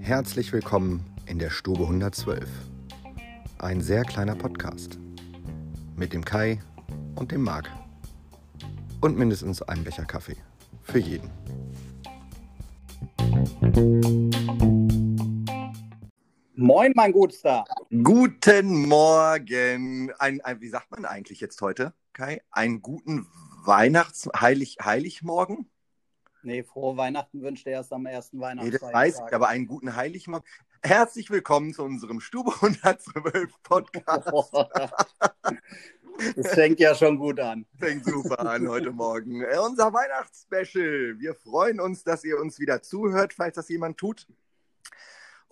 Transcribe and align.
Herzlich 0.00 0.52
willkommen 0.52 1.04
in 1.26 1.40
der 1.40 1.50
Stube 1.50 1.82
112. 1.82 2.48
Ein 3.58 3.80
sehr 3.80 4.04
kleiner 4.04 4.36
Podcast. 4.36 5.00
Mit 5.96 6.12
dem 6.12 6.24
Kai 6.24 6.60
und 7.16 7.32
dem 7.32 7.42
Marc. 7.42 7.68
Und 9.00 9.18
mindestens 9.18 9.60
einem 9.62 9.82
Becher 9.82 10.04
Kaffee. 10.04 10.36
Für 10.82 11.00
jeden. 11.00 11.30
Moin, 16.54 16.92
mein 16.94 17.10
Gutster. 17.10 17.64
Guten 17.90 18.86
Morgen. 18.86 20.12
Ein, 20.18 20.40
ein, 20.42 20.60
wie 20.60 20.68
sagt 20.68 20.92
man 20.92 21.04
eigentlich 21.04 21.40
jetzt 21.40 21.60
heute, 21.60 21.92
Kai? 22.12 22.40
Einen 22.52 22.80
guten 22.80 23.26
Weihnachts-, 23.66 24.28
Heilig, 24.38 24.76
Heiligmorgen? 24.82 25.70
Nee, 26.42 26.62
frohe 26.62 26.96
Weihnachten 26.96 27.40
wünscht 27.40 27.66
er 27.66 27.74
erst 27.74 27.92
am 27.92 28.04
ersten 28.04 28.36
Nee, 28.36 28.42
Weihnachtsfeiertag. 28.42 28.80
das 28.82 28.92
weiß 28.92 29.22
ich, 29.26 29.34
aber 29.34 29.48
einen 29.48 29.66
guten 29.66 29.96
Heiligmorgen. 29.96 30.46
Herzlich 30.82 31.30
willkommen 31.30 31.72
zu 31.72 31.82
unserem 31.82 32.20
Stube 32.20 32.52
112 32.52 33.62
Podcast. 33.62 34.30
Das 36.36 36.54
fängt 36.54 36.78
ja 36.78 36.94
schon 36.94 37.18
gut 37.18 37.40
an. 37.40 37.66
Fängt 37.76 38.04
super 38.04 38.38
an 38.38 38.68
heute 38.68 38.92
Morgen. 38.92 39.40
Äh, 39.42 39.58
unser 39.58 39.92
Weihnachtsspecial. 39.92 41.18
Wir 41.18 41.34
freuen 41.34 41.80
uns, 41.80 42.04
dass 42.04 42.22
ihr 42.22 42.38
uns 42.38 42.60
wieder 42.60 42.82
zuhört, 42.82 43.34
falls 43.34 43.56
das 43.56 43.68
jemand 43.68 43.98
tut. 43.98 44.24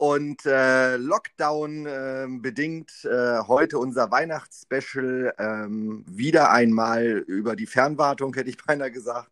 Und 0.03 0.47
äh, 0.47 0.97
Lockdown 0.97 1.87
äh, 1.87 2.27
bedingt 2.29 3.05
äh, 3.05 3.39
heute 3.47 3.79
unser 3.79 4.11
Weihnachtsspecial 4.11 5.33
ähm, 5.39 6.05
wieder 6.09 6.51
einmal 6.51 7.05
über 7.05 7.55
die 7.55 7.69
Fernwartung, 7.69 8.35
hätte 8.35 8.51
ich 8.51 8.57
beinahe 8.67 8.91
gesagt. 8.91 9.31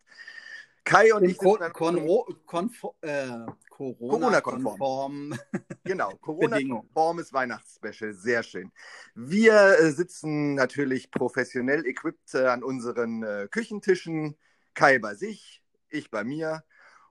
Kai 0.85 1.13
und 1.13 1.25
ich 1.25 1.37
Konfo 1.37 2.95
äh, 3.01 3.27
Corona-konform. 3.69 5.37
Genau. 5.83 6.11
Corona-konformes 6.21 7.33
Weihnachtsspecial, 7.33 8.13
sehr 8.13 8.41
schön. 8.41 8.71
Wir 9.13 9.77
äh, 9.77 9.91
sitzen 9.91 10.55
natürlich 10.55 11.11
professionell 11.11 11.85
equipped 11.85 12.33
äh, 12.33 12.47
an 12.47 12.63
unseren 12.63 13.49
Küchentischen. 13.49 14.37
Kai 14.73 14.99
bei 14.99 15.15
sich, 15.15 15.61
ich 15.89 16.09
bei 16.09 16.23
mir. 16.23 16.63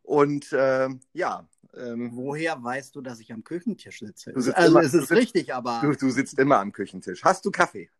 Und 0.02 0.52
äh, 0.52 0.88
ja, 1.12 1.48
ähm, 1.74 2.10
Woher 2.12 2.62
weißt 2.62 2.96
du, 2.96 3.00
dass 3.00 3.20
ich 3.20 3.32
am 3.32 3.44
Küchentisch 3.44 4.00
sitze? 4.00 4.32
Also 4.34 4.52
immer- 4.52 4.80
es 4.80 4.92
ist 4.94 5.08
sitzt- 5.08 5.12
richtig, 5.12 5.54
aber 5.54 5.80
du, 5.82 5.92
du 5.94 6.10
sitzt 6.10 6.38
immer 6.38 6.58
am 6.58 6.72
Küchentisch. 6.72 7.22
Hast 7.22 7.44
du 7.44 7.50
Kaffee? 7.50 7.90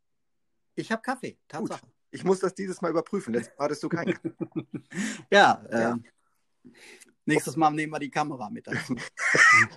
ich 0.75 0.91
habe 0.91 1.03
Kaffee. 1.03 1.39
Tatsache. 1.47 1.87
Ich 2.11 2.25
muss 2.25 2.41
das 2.41 2.55
dieses 2.55 2.81
Mal 2.81 2.91
überprüfen. 2.91 3.33
Letztes 3.35 3.57
Mal 3.57 3.65
hattest 3.67 3.83
du 3.85 3.89
keinen. 3.89 4.15
Kaffee. 4.15 4.33
Ja, 5.31 5.63
äh, 5.71 5.81
Ja. 5.81 5.99
Nächstes 7.25 7.57
Mal 7.57 7.71
nehmen 7.71 7.93
wir 7.93 7.99
die 7.99 8.11
Kamera 8.11 8.51
mit 8.51 8.67
dazu. 8.67 8.97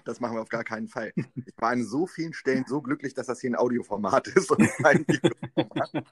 Das 0.06 0.20
machen 0.20 0.36
wir 0.36 0.42
auf 0.42 0.50
gar 0.50 0.64
keinen 0.64 0.88
Fall. 0.88 1.14
Ich 1.16 1.54
war 1.58 1.70
an 1.70 1.84
so 1.84 2.08
vielen 2.08 2.34
Stellen 2.34 2.66
so 2.68 2.82
glücklich, 2.82 3.14
dass 3.14 3.28
das 3.28 3.42
hier 3.42 3.52
ein 3.52 3.56
Audioformat 3.56 4.28
ist 4.28 4.52
und 4.52 4.68
kein 4.82 5.06
Videoformat. 5.08 6.06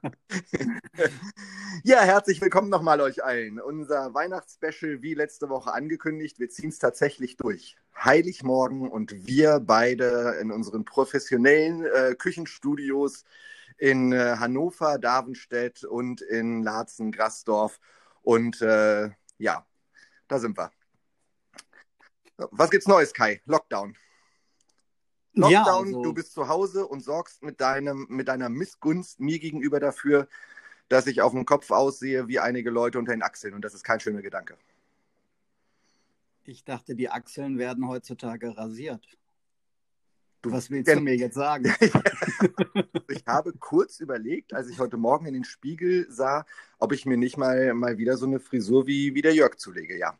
ja, 1.83 2.01
herzlich 2.01 2.41
willkommen 2.41 2.69
nochmal 2.69 3.01
euch 3.01 3.23
allen. 3.23 3.59
Unser 3.59 4.13
Weihnachtsspecial, 4.13 5.01
wie 5.01 5.13
letzte 5.13 5.49
Woche 5.49 5.73
angekündigt, 5.73 6.39
wir 6.39 6.49
ziehen 6.49 6.69
es 6.69 6.79
tatsächlich 6.79 7.37
durch. 7.37 7.77
Heiligmorgen 7.97 8.89
und 8.89 9.27
wir 9.27 9.59
beide 9.59 10.37
in 10.41 10.51
unseren 10.51 10.85
professionellen 10.85 11.85
äh, 11.85 12.15
Küchenstudios 12.15 13.25
in 13.77 14.11
äh, 14.11 14.35
Hannover, 14.37 14.99
Davenstedt 14.99 15.83
und 15.83 16.21
in 16.21 16.63
Laatzen-Grasdorf. 16.63 17.79
Und 18.21 18.61
äh, 18.61 19.09
ja, 19.37 19.65
da 20.27 20.39
sind 20.39 20.57
wir. 20.57 20.71
Was 22.51 22.71
gibt's 22.71 22.87
Neues, 22.87 23.13
Kai? 23.13 23.41
Lockdown. 23.45 23.95
Lockdown, 25.33 25.51
ja, 25.51 25.63
also, 25.65 26.01
du 26.03 26.13
bist 26.13 26.33
zu 26.33 26.47
Hause 26.47 26.87
und 26.87 27.01
sorgst 27.03 27.41
mit, 27.43 27.61
deinem, 27.61 28.05
mit 28.09 28.27
deiner 28.27 28.49
Missgunst 28.49 29.19
mir 29.19 29.39
gegenüber 29.39 29.79
dafür, 29.79 30.27
dass 30.89 31.07
ich 31.07 31.21
auf 31.21 31.31
dem 31.31 31.45
Kopf 31.45 31.71
aussehe 31.71 32.27
wie 32.27 32.39
einige 32.39 32.69
Leute 32.69 32.99
unter 32.99 33.13
den 33.13 33.23
Achseln. 33.23 33.53
Und 33.53 33.63
das 33.63 33.73
ist 33.73 33.83
kein 33.83 33.99
schöner 34.01 34.21
Gedanke. 34.21 34.57
ich 36.43 36.63
dachte, 36.65 36.95
die 36.95 37.09
Achseln 37.09 37.57
werden 37.57 37.87
heutzutage 37.87 38.57
rasiert. 38.57 39.07
Du- 40.41 40.51
Was 40.51 40.69
willst 40.71 40.87
Gen- 40.87 40.97
du 40.97 41.03
mir 41.03 41.15
jetzt 41.15 41.35
sagen? 41.35 41.71
Ich 43.09 43.27
habe 43.27 43.53
kurz 43.53 43.99
überlegt, 43.99 44.53
als 44.53 44.67
ich 44.69 44.79
heute 44.79 44.97
Morgen 44.97 45.25
in 45.27 45.33
den 45.33 45.43
Spiegel 45.43 46.07
sah, 46.09 46.45
ob 46.79 46.93
ich 46.93 47.05
mir 47.05 47.17
nicht 47.17 47.37
mal, 47.37 47.73
mal 47.73 47.97
wieder 47.97 48.17
so 48.17 48.25
eine 48.25 48.39
Frisur 48.39 48.87
wie, 48.87 49.13
wie 49.13 49.21
der 49.21 49.33
Jörg 49.35 49.57
zulege. 49.57 49.97
Ja, 49.97 50.17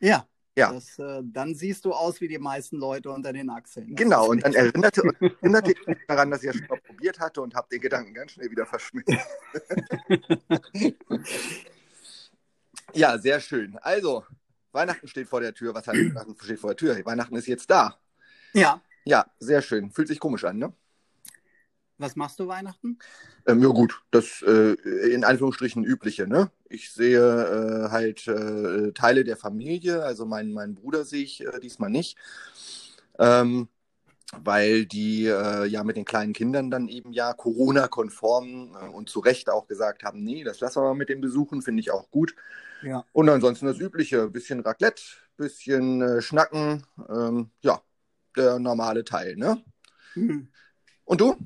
Ja. 0.00 0.26
Ja. 0.60 0.72
Das, 0.72 0.98
äh, 0.98 1.22
dann 1.24 1.54
siehst 1.54 1.86
du 1.86 1.92
aus 1.92 2.20
wie 2.20 2.28
die 2.28 2.38
meisten 2.38 2.76
Leute 2.76 3.10
unter 3.10 3.32
den 3.32 3.48
Achseln. 3.48 3.88
Das 3.88 3.96
genau. 3.96 4.28
Und 4.28 4.44
dann 4.44 4.52
erinnerte, 4.52 5.02
erinnerte 5.40 5.72
ich 5.72 5.86
mich 5.86 5.98
daran, 6.06 6.30
dass 6.30 6.42
ich 6.42 6.48
das 6.48 6.56
schon 6.58 6.68
mal 6.68 6.80
probiert 6.80 7.18
hatte 7.18 7.40
und 7.40 7.54
habe 7.54 7.68
den 7.70 7.80
Gedanken 7.80 8.12
ganz 8.12 8.32
schnell 8.32 8.50
wieder 8.50 8.66
verschmissen. 8.66 9.18
ja, 12.92 13.18
sehr 13.18 13.40
schön. 13.40 13.78
Also, 13.78 14.24
Weihnachten 14.72 15.08
steht 15.08 15.28
vor 15.28 15.40
der 15.40 15.54
Tür. 15.54 15.74
Was 15.74 15.86
heißt 15.86 16.14
Weihnachten 16.14 16.36
steht 16.42 16.60
vor 16.60 16.70
der 16.70 16.76
Tür? 16.76 17.04
Weihnachten 17.06 17.36
ist 17.36 17.46
jetzt 17.46 17.70
da. 17.70 17.98
Ja. 18.52 18.82
Ja, 19.04 19.26
sehr 19.38 19.62
schön. 19.62 19.90
Fühlt 19.90 20.08
sich 20.08 20.20
komisch 20.20 20.44
an, 20.44 20.58
ne? 20.58 20.74
Was 22.00 22.16
machst 22.16 22.40
du 22.40 22.48
Weihnachten? 22.48 22.98
Ähm, 23.46 23.62
ja 23.62 23.68
gut, 23.68 24.00
das 24.10 24.40
äh, 24.40 24.72
in 25.12 25.22
Anführungsstrichen 25.22 25.84
übliche, 25.84 26.26
ne? 26.26 26.50
Ich 26.70 26.92
sehe 26.92 27.20
äh, 27.20 27.90
halt 27.90 28.26
äh, 28.26 28.92
Teile 28.92 29.22
der 29.22 29.36
Familie, 29.36 30.02
also 30.02 30.24
meinen, 30.24 30.54
meinen 30.54 30.74
Bruder 30.74 31.04
sehe 31.04 31.22
ich 31.22 31.44
äh, 31.46 31.60
diesmal 31.60 31.90
nicht, 31.90 32.16
ähm, 33.18 33.68
weil 34.32 34.86
die 34.86 35.26
äh, 35.26 35.66
ja 35.66 35.84
mit 35.84 35.98
den 35.98 36.06
kleinen 36.06 36.32
Kindern 36.32 36.70
dann 36.70 36.88
eben 36.88 37.12
ja 37.12 37.34
Corona-konform 37.34 38.76
äh, 38.80 38.88
und 38.88 39.10
zu 39.10 39.20
Recht 39.20 39.50
auch 39.50 39.66
gesagt 39.66 40.02
haben, 40.02 40.24
nee, 40.24 40.42
das 40.42 40.60
lassen 40.60 40.80
wir 40.80 40.88
mal 40.88 40.94
mit 40.94 41.10
den 41.10 41.20
Besuchen, 41.20 41.60
finde 41.60 41.80
ich 41.80 41.90
auch 41.90 42.10
gut. 42.10 42.34
Ja. 42.82 43.04
Und 43.12 43.28
ansonsten 43.28 43.66
das 43.66 43.78
Übliche, 43.78 44.30
bisschen 44.30 44.60
Raclette, 44.60 45.02
bisschen 45.36 46.22
Schnacken, 46.22 46.86
ähm, 47.10 47.50
ja, 47.60 47.82
der 48.34 48.58
normale 48.58 49.04
Teil, 49.04 49.36
ne? 49.36 49.62
Hm. 50.14 50.48
Und 51.04 51.20
du? 51.20 51.36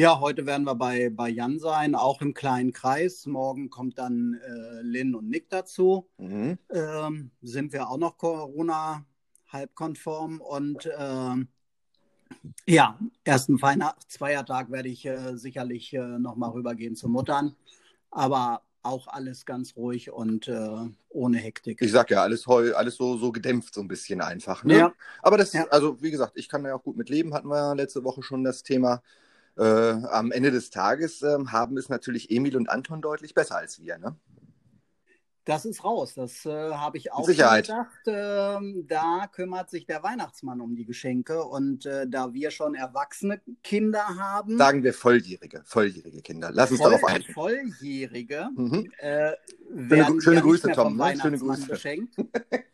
Ja, 0.00 0.18
heute 0.18 0.46
werden 0.46 0.64
wir 0.64 0.76
bei, 0.76 1.10
bei 1.10 1.28
Jan 1.28 1.58
sein, 1.58 1.94
auch 1.94 2.22
im 2.22 2.32
kleinen 2.32 2.72
Kreis. 2.72 3.26
Morgen 3.26 3.68
kommt 3.68 3.98
dann 3.98 4.40
äh, 4.42 4.80
Lynn 4.80 5.14
und 5.14 5.28
Nick 5.28 5.50
dazu. 5.50 6.08
Mhm. 6.16 6.56
Ähm, 6.70 7.30
sind 7.42 7.74
wir 7.74 7.90
auch 7.90 7.98
noch 7.98 8.16
Corona 8.16 9.04
halbkonform 9.48 10.40
und 10.40 10.88
ähm, 10.98 11.48
ja, 12.66 12.98
ersten 13.24 13.60
Weihnachtsfeiertag 13.60 14.70
werde 14.70 14.88
ich 14.88 15.04
äh, 15.04 15.36
sicherlich 15.36 15.92
äh, 15.92 16.18
nochmal 16.18 16.52
rübergehen 16.52 16.96
zu 16.96 17.06
Muttern, 17.10 17.54
aber 18.10 18.62
auch 18.82 19.06
alles 19.06 19.44
ganz 19.44 19.76
ruhig 19.76 20.10
und 20.10 20.48
äh, 20.48 20.88
ohne 21.10 21.36
Hektik. 21.36 21.82
Ich 21.82 21.92
sag 21.92 22.10
ja, 22.10 22.22
alles 22.22 22.46
heu, 22.46 22.72
alles 22.72 22.96
so, 22.96 23.18
so 23.18 23.32
gedämpft 23.32 23.74
so 23.74 23.82
ein 23.82 23.88
bisschen 23.88 24.22
einfach. 24.22 24.64
Ne? 24.64 24.78
Ja. 24.78 24.92
Aber 25.20 25.36
das, 25.36 25.52
Ja. 25.52 25.66
also 25.68 26.00
wie 26.00 26.10
gesagt, 26.10 26.32
ich 26.36 26.48
kann 26.48 26.62
da 26.62 26.70
ja 26.70 26.76
auch 26.76 26.84
gut 26.84 26.96
mit 26.96 27.10
leben, 27.10 27.34
hatten 27.34 27.48
wir 27.48 27.58
ja 27.58 27.72
letzte 27.74 28.02
Woche 28.02 28.22
schon 28.22 28.44
das 28.44 28.62
Thema. 28.62 29.02
Äh, 29.60 30.06
am 30.08 30.32
Ende 30.32 30.50
des 30.50 30.70
Tages 30.70 31.20
ähm, 31.22 31.52
haben 31.52 31.76
es 31.76 31.88
natürlich 31.90 32.30
Emil 32.30 32.56
und 32.56 32.70
Anton 32.70 33.02
deutlich 33.02 33.34
besser 33.34 33.56
als 33.56 33.78
wir. 33.80 33.98
Ne? 33.98 34.16
Das 35.44 35.64
ist 35.64 35.84
raus. 35.84 36.14
Das 36.14 36.44
äh, 36.46 36.50
habe 36.72 36.96
ich 36.98 37.12
auch 37.12 37.24
Sicherheit. 37.26 37.66
schon 37.66 37.76
gedacht. 37.76 37.98
Ähm, 38.62 38.86
da 38.86 39.26
kümmert 39.32 39.68
sich 39.70 39.86
der 39.86 40.02
Weihnachtsmann 40.02 40.60
um 40.60 40.76
die 40.76 40.84
Geschenke. 40.84 41.42
Und 41.44 41.86
äh, 41.86 42.06
da 42.08 42.32
wir 42.32 42.50
schon 42.50 42.74
erwachsene 42.74 43.40
Kinder 43.62 44.06
haben, 44.06 44.58
Sagen 44.58 44.82
wir 44.82 44.94
volljährige, 44.94 45.62
volljährige 45.64 46.22
Kinder. 46.22 46.50
Lass 46.52 46.70
uns 46.70 46.80
voll, 46.80 46.90
darauf 46.92 47.04
ein. 47.08 47.22
Volljährige, 47.22 48.48
Mhm. 48.54 48.90
äh, 48.98 49.32
schöne 50.20 50.36
wir 50.36 50.40
Grüße, 50.42 50.72
Tom, 50.72 50.96
ne? 50.96 51.18
Schöne 51.20 51.38
Grüße. 51.38 51.66
geschenkt. 51.66 52.14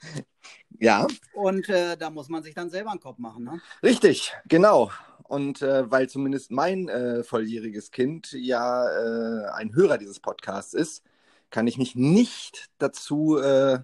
Ja, 0.79 1.07
Und 1.33 1.71
äh, 1.71 1.97
da 1.97 2.11
muss 2.11 2.29
man 2.29 2.43
sich 2.43 2.55
dann 2.55 2.69
selber 2.69 2.91
einen 2.91 3.01
Kopf 3.01 3.17
machen. 3.19 3.45
Ne? 3.45 3.61
richtig, 3.83 4.35
genau. 4.47 4.91
Und 5.29 5.63
äh, 5.63 5.91
weil 5.91 6.09
zumindest 6.09 6.51
mein 6.51 6.89
äh, 6.89 7.23
volljähriges 7.23 7.91
Kind 7.91 8.33
ja 8.33 8.89
äh, 8.89 9.49
ein 9.51 9.75
Hörer 9.75 9.99
dieses 9.99 10.21
Podcasts 10.21 10.75
ist, 10.75 11.03
kann 11.51 11.67
ich 11.67 11.79
mich 11.79 11.95
nicht 11.95 12.67
dazu 12.79 13.39
äh, 13.39 13.79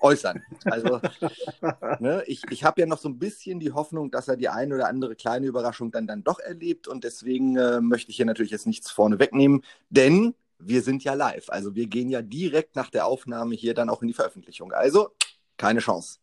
äußern. 0.00 0.42
Also 0.64 1.00
ne, 1.98 2.22
ich, 2.26 2.42
ich 2.50 2.64
habe 2.64 2.80
ja 2.80 2.86
noch 2.86 2.98
so 2.98 3.08
ein 3.08 3.18
bisschen 3.18 3.60
die 3.60 3.72
Hoffnung, 3.72 4.10
dass 4.10 4.28
er 4.28 4.36
die 4.36 4.48
eine 4.48 4.74
oder 4.74 4.88
andere 4.88 5.16
kleine 5.16 5.46
Überraschung 5.46 5.90
dann, 5.90 6.06
dann 6.06 6.24
doch 6.24 6.38
erlebt. 6.38 6.88
Und 6.88 7.04
deswegen 7.04 7.56
äh, 7.56 7.80
möchte 7.80 8.10
ich 8.10 8.16
hier 8.16 8.26
natürlich 8.26 8.52
jetzt 8.52 8.66
nichts 8.66 8.90
vorne 8.90 9.18
wegnehmen, 9.18 9.62
denn 9.90 10.34
wir 10.58 10.82
sind 10.82 11.04
ja 11.04 11.14
live. 11.14 11.50
Also 11.50 11.74
wir 11.74 11.86
gehen 11.86 12.10
ja 12.10 12.22
direkt 12.22 12.76
nach 12.76 12.90
der 12.90 13.06
Aufnahme 13.06 13.54
hier 13.54 13.74
dann 13.74 13.90
auch 13.90 14.02
in 14.02 14.08
die 14.08 14.14
Veröffentlichung. 14.14 14.72
Also 14.72 15.10
keine 15.56 15.80
Chance. 15.80 16.18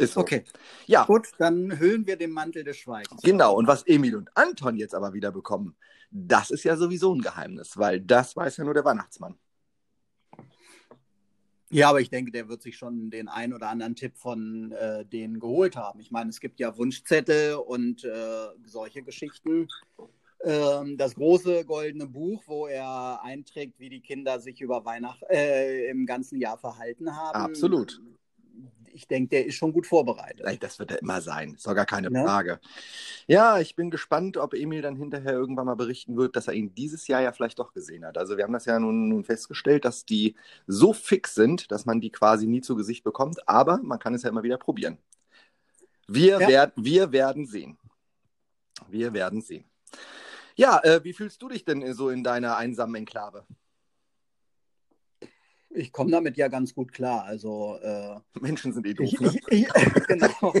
Ist 0.00 0.14
so. 0.14 0.20
Okay, 0.20 0.44
Ja, 0.86 1.04
gut, 1.04 1.28
dann 1.38 1.78
hüllen 1.78 2.06
wir 2.06 2.16
den 2.16 2.30
Mantel 2.30 2.64
des 2.64 2.78
Schweigens. 2.78 3.22
genau. 3.22 3.54
Und 3.54 3.66
was 3.66 3.86
Emil 3.86 4.16
und 4.16 4.30
Anton 4.36 4.76
jetzt 4.76 4.94
aber 4.94 5.12
wieder 5.12 5.32
bekommen, 5.32 5.76
das 6.10 6.50
ist 6.50 6.64
ja 6.64 6.76
sowieso 6.76 7.14
ein 7.14 7.20
Geheimnis, 7.20 7.76
weil 7.76 8.00
das 8.00 8.34
weiß 8.34 8.56
ja 8.56 8.64
nur 8.64 8.74
der 8.74 8.84
Weihnachtsmann. 8.84 9.36
Ja, 11.72 11.88
aber 11.90 12.00
ich 12.00 12.10
denke, 12.10 12.32
der 12.32 12.48
wird 12.48 12.62
sich 12.62 12.76
schon 12.76 13.10
den 13.10 13.28
ein 13.28 13.54
oder 13.54 13.68
anderen 13.68 13.94
Tipp 13.94 14.16
von 14.16 14.72
äh, 14.72 15.04
denen 15.04 15.38
geholt 15.38 15.76
haben. 15.76 16.00
Ich 16.00 16.10
meine, 16.10 16.30
es 16.30 16.40
gibt 16.40 16.58
ja 16.58 16.76
Wunschzettel 16.76 17.54
und 17.54 18.02
äh, 18.02 18.48
solche 18.64 19.02
Geschichten. 19.04 19.68
Ähm, 20.42 20.96
das 20.96 21.14
große 21.14 21.64
goldene 21.66 22.08
Buch, 22.08 22.42
wo 22.46 22.66
er 22.66 23.22
einträgt, 23.22 23.78
wie 23.78 23.88
die 23.88 24.00
Kinder 24.00 24.40
sich 24.40 24.60
über 24.60 24.84
Weihnachten 24.84 25.24
äh, 25.28 25.84
im 25.90 26.06
ganzen 26.06 26.40
Jahr 26.40 26.58
verhalten 26.58 27.14
haben. 27.14 27.36
Absolut 27.36 28.00
ich 28.94 29.08
denke, 29.08 29.30
der 29.30 29.46
ist 29.46 29.54
schon 29.54 29.72
gut 29.72 29.86
vorbereitet. 29.86 30.62
Das 30.62 30.78
wird 30.78 30.90
er 30.90 31.00
immer 31.00 31.20
sein, 31.20 31.54
ist 31.54 31.66
doch 31.66 31.74
gar 31.74 31.86
keine 31.86 32.10
ja. 32.12 32.24
Frage. 32.24 32.60
Ja, 33.26 33.58
ich 33.60 33.76
bin 33.76 33.90
gespannt, 33.90 34.36
ob 34.36 34.54
Emil 34.54 34.82
dann 34.82 34.96
hinterher 34.96 35.32
irgendwann 35.32 35.66
mal 35.66 35.76
berichten 35.76 36.16
wird, 36.16 36.36
dass 36.36 36.48
er 36.48 36.54
ihn 36.54 36.74
dieses 36.74 37.06
Jahr 37.06 37.22
ja 37.22 37.32
vielleicht 37.32 37.58
doch 37.58 37.72
gesehen 37.72 38.04
hat. 38.04 38.18
Also 38.18 38.36
wir 38.36 38.44
haben 38.44 38.52
das 38.52 38.64
ja 38.64 38.78
nun, 38.78 39.08
nun 39.08 39.24
festgestellt, 39.24 39.84
dass 39.84 40.04
die 40.04 40.36
so 40.66 40.92
fix 40.92 41.34
sind, 41.34 41.70
dass 41.70 41.86
man 41.86 42.00
die 42.00 42.10
quasi 42.10 42.46
nie 42.46 42.60
zu 42.60 42.76
Gesicht 42.76 43.04
bekommt, 43.04 43.48
aber 43.48 43.78
man 43.82 43.98
kann 43.98 44.14
es 44.14 44.22
ja 44.22 44.30
immer 44.30 44.42
wieder 44.42 44.58
probieren. 44.58 44.98
Wir, 46.08 46.40
ja. 46.40 46.48
werd, 46.48 46.72
wir 46.76 47.12
werden 47.12 47.46
sehen. 47.46 47.78
Wir 48.88 49.12
werden 49.12 49.40
sehen. 49.40 49.64
Ja, 50.56 50.80
äh, 50.82 51.02
wie 51.04 51.12
fühlst 51.12 51.40
du 51.40 51.48
dich 51.48 51.64
denn 51.64 51.94
so 51.94 52.10
in 52.10 52.24
deiner 52.24 52.56
einsamen 52.56 52.96
Enklave? 52.96 53.46
Ich 55.72 55.92
komme 55.92 56.10
damit 56.10 56.36
ja 56.36 56.48
ganz 56.48 56.74
gut 56.74 56.92
klar. 56.92 57.24
Also 57.24 57.78
äh, 57.80 58.16
Menschen 58.40 58.72
sind 58.72 58.86
eh 58.86 58.94
doof. 58.94 59.06
Ich, 59.06 59.20
ne? 59.20 59.32
ich, 59.50 59.68
genau. 60.08 60.52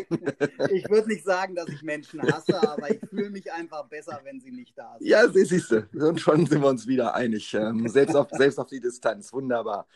ich 0.70 0.88
würde 0.88 1.08
nicht 1.08 1.24
sagen, 1.24 1.56
dass 1.56 1.68
ich 1.68 1.82
Menschen 1.82 2.22
hasse, 2.22 2.62
aber 2.62 2.90
ich 2.90 3.00
fühle 3.08 3.30
mich 3.30 3.52
einfach 3.52 3.86
besser, 3.88 4.20
wenn 4.22 4.40
sie 4.40 4.52
nicht 4.52 4.78
da 4.78 4.96
sind. 4.98 5.08
Ja, 5.08 5.28
siehst 5.28 5.72
du. 5.72 5.88
Und 5.94 6.20
schon 6.20 6.46
sind 6.46 6.62
wir 6.62 6.68
uns 6.68 6.86
wieder 6.86 7.14
einig. 7.14 7.52
Ähm, 7.54 7.88
selbst, 7.88 8.14
auf, 8.14 8.28
selbst 8.30 8.58
auf 8.58 8.68
die 8.68 8.80
Distanz. 8.80 9.32
Wunderbar. 9.32 9.86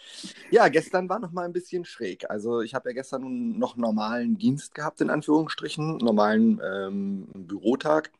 Ja, 0.50 0.66
gestern 0.69 1.08
war 1.08 1.20
noch 1.20 1.31
mal 1.31 1.44
ein 1.44 1.52
bisschen 1.52 1.84
schräg. 1.84 2.28
Also 2.28 2.60
ich 2.60 2.75
habe 2.75 2.90
ja 2.90 2.94
gestern 2.94 3.56
noch 3.56 3.76
normalen 3.76 4.37
Dienst 4.37 4.75
gehabt, 4.75 5.00
in 5.00 5.10
Anführungsstrichen, 5.10 5.99
normalen 5.99 6.60
ähm, 6.64 7.28
Bürotag. 7.34 8.10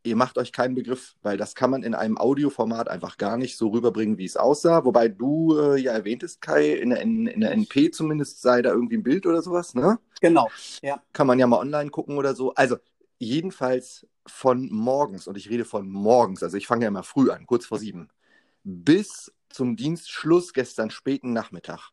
ihr 0.03 0.15
macht 0.15 0.37
euch 0.37 0.51
keinen 0.51 0.75
Begriff, 0.75 1.15
weil 1.21 1.37
das 1.37 1.55
kann 1.55 1.69
man 1.69 1.83
in 1.83 1.95
einem 1.95 2.17
Audioformat 2.17 2.89
einfach 2.89 3.17
gar 3.17 3.37
nicht 3.37 3.57
so 3.57 3.69
rüberbringen, 3.69 4.17
wie 4.17 4.25
es 4.25 4.37
aussah. 4.37 4.85
Wobei 4.85 5.07
du 5.07 5.57
äh, 5.57 5.79
ja 5.79 5.93
erwähntest, 5.93 6.41
Kai, 6.41 6.73
in 6.73 6.91
der, 6.91 7.01
in, 7.01 7.27
in 7.27 7.41
der 7.41 7.51
NP 7.51 7.91
zumindest 7.91 8.41
sei 8.41 8.61
da 8.61 8.71
irgendwie 8.71 8.97
ein 8.97 9.03
Bild 9.03 9.25
oder 9.25 9.41
sowas, 9.41 9.73
ne? 9.73 9.99
Genau, 10.21 10.49
ja. 10.81 11.01
Kann 11.13 11.27
man 11.27 11.39
ja 11.39 11.47
mal 11.47 11.59
online 11.59 11.89
gucken 11.89 12.17
oder 12.17 12.35
so. 12.35 12.53
Also 12.53 12.77
jedenfalls 13.17 14.05
von 14.27 14.69
morgens, 14.71 15.27
und 15.27 15.37
ich 15.37 15.49
rede 15.49 15.65
von 15.65 15.89
morgens, 15.89 16.43
also 16.43 16.57
ich 16.57 16.67
fange 16.67 16.83
ja 16.83 16.87
immer 16.89 17.03
früh 17.03 17.29
an, 17.31 17.45
kurz 17.45 17.65
vor 17.65 17.79
sieben, 17.79 18.09
bis 18.63 19.33
zum 19.49 19.75
Dienstschluss 19.75 20.53
gestern 20.53 20.89
späten 20.89 21.33
Nachmittag 21.33 21.91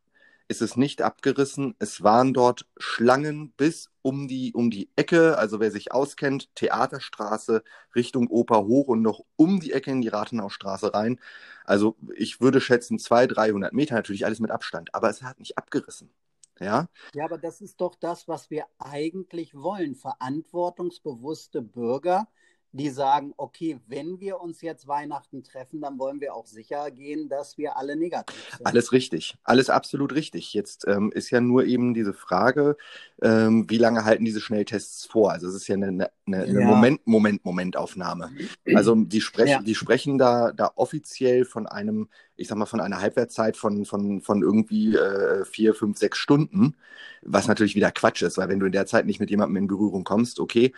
ist 0.51 0.63
es 0.63 0.77
nicht 0.77 1.01
abgerissen. 1.01 1.77
Es 1.79 2.03
waren 2.03 2.35
dort 2.35 2.67
Schlangen 2.77 3.53
bis 3.53 3.89
um 4.03 4.27
die, 4.27 4.53
um 4.53 4.69
die 4.69 4.91
Ecke. 4.97 5.39
Also 5.39 5.61
wer 5.61 5.71
sich 5.71 5.93
auskennt, 5.93 6.53
Theaterstraße 6.57 7.63
Richtung 7.95 8.27
Oper 8.27 8.67
hoch 8.67 8.89
und 8.89 9.01
noch 9.01 9.25
um 9.37 9.61
die 9.61 9.73
Ecke 9.73 9.93
in 9.93 10.03
die 10.03 10.09
Rathenaustraße 10.09 10.93
rein. 10.93 11.21
Also 11.65 11.97
ich 12.17 12.41
würde 12.41 12.61
schätzen 12.61 12.99
200, 12.99 13.37
300 13.37 13.73
Meter, 13.73 13.95
natürlich 13.95 14.27
alles 14.27 14.41
mit 14.41 14.51
Abstand. 14.51 14.93
Aber 14.93 15.09
es 15.09 15.23
hat 15.23 15.39
nicht 15.39 15.57
abgerissen. 15.57 16.11
Ja? 16.59 16.89
ja, 17.15 17.25
aber 17.25 17.39
das 17.39 17.61
ist 17.61 17.81
doch 17.81 17.95
das, 17.95 18.27
was 18.27 18.51
wir 18.51 18.67
eigentlich 18.81 19.55
wollen. 19.55 19.95
Verantwortungsbewusste 19.95 21.63
Bürger, 21.63 22.27
die 22.73 22.91
sagen, 22.91 23.35
okay, 23.37 23.81
wenn 23.89 24.21
wir 24.21 24.41
uns 24.41 24.63
jetzt 24.63 24.87
Weihnachten 24.87 25.43
treffen, 25.43 25.81
dann 25.81 25.99
wollen 25.99 26.21
wir 26.21 26.35
auch 26.35 26.47
sicher 26.47 26.91
gehen, 26.91 27.29
dass 27.29 27.59
wir 27.59 27.77
alle 27.77 27.97
negativ 27.97 28.37
sind. 28.57 28.67
Alles 28.67 28.93
richtig, 28.93 29.37
alles 29.43 29.71
absolut 29.71 30.15
richtig. 30.15 30.55
Jetzt 30.55 30.87
ähm, 30.87 31.11
ist 31.13 31.31
ja 31.31 31.41
nur 31.41 31.65
eben 31.65 31.95
diese 31.95 32.13
Frage, 32.13 32.77
ähm, 33.23 33.69
wie 33.69 33.79
lange 33.79 34.05
halten 34.05 34.25
diese 34.25 34.41
Schnelltests 34.41 35.07
vor? 35.07 35.33
Also 35.33 35.49
es 35.49 35.55
ist 35.55 35.69
ja 35.69 35.75
eine, 35.75 35.89
eine, 35.89 36.11
eine 36.27 36.61
ja. 36.61 36.67
Moment, 36.67 37.07
Moment, 37.07 37.45
Momentaufnahme. 37.45 38.31
Also 38.75 38.95
die 38.95 39.21
sprechen, 39.21 39.49
ja. 39.49 39.63
die 39.63 39.75
sprechen 39.75 40.19
da, 40.19 40.53
da 40.53 40.71
offiziell 40.77 41.45
von 41.45 41.67
einem, 41.67 42.09
ich 42.41 42.49
sag 42.49 42.57
mal, 42.57 42.67
von 42.67 42.81
einer 42.81 43.01
Halbwertszeit 43.01 43.57
von, 43.57 43.85
von, 43.85 44.23
von 44.23 44.43
irgendwie 44.43 44.97
äh, 44.97 45.45
vier, 45.45 45.75
fünf, 45.75 45.99
sechs 45.99 46.17
Stunden, 46.17 46.75
was 47.21 47.47
natürlich 47.47 47.75
wieder 47.75 47.93
Quatsch 47.93 48.23
ist, 48.23 48.39
weil 48.39 48.49
wenn 48.49 48.59
du 48.59 48.67
in 48.67 48.73
der 48.73 48.87
Zeit 48.87 49.05
nicht 49.05 49.21
mit 49.21 49.29
jemandem 49.29 49.57
in 49.59 49.67
Berührung 49.67 50.05
kommst, 50.05 50.41
okay. 50.41 50.73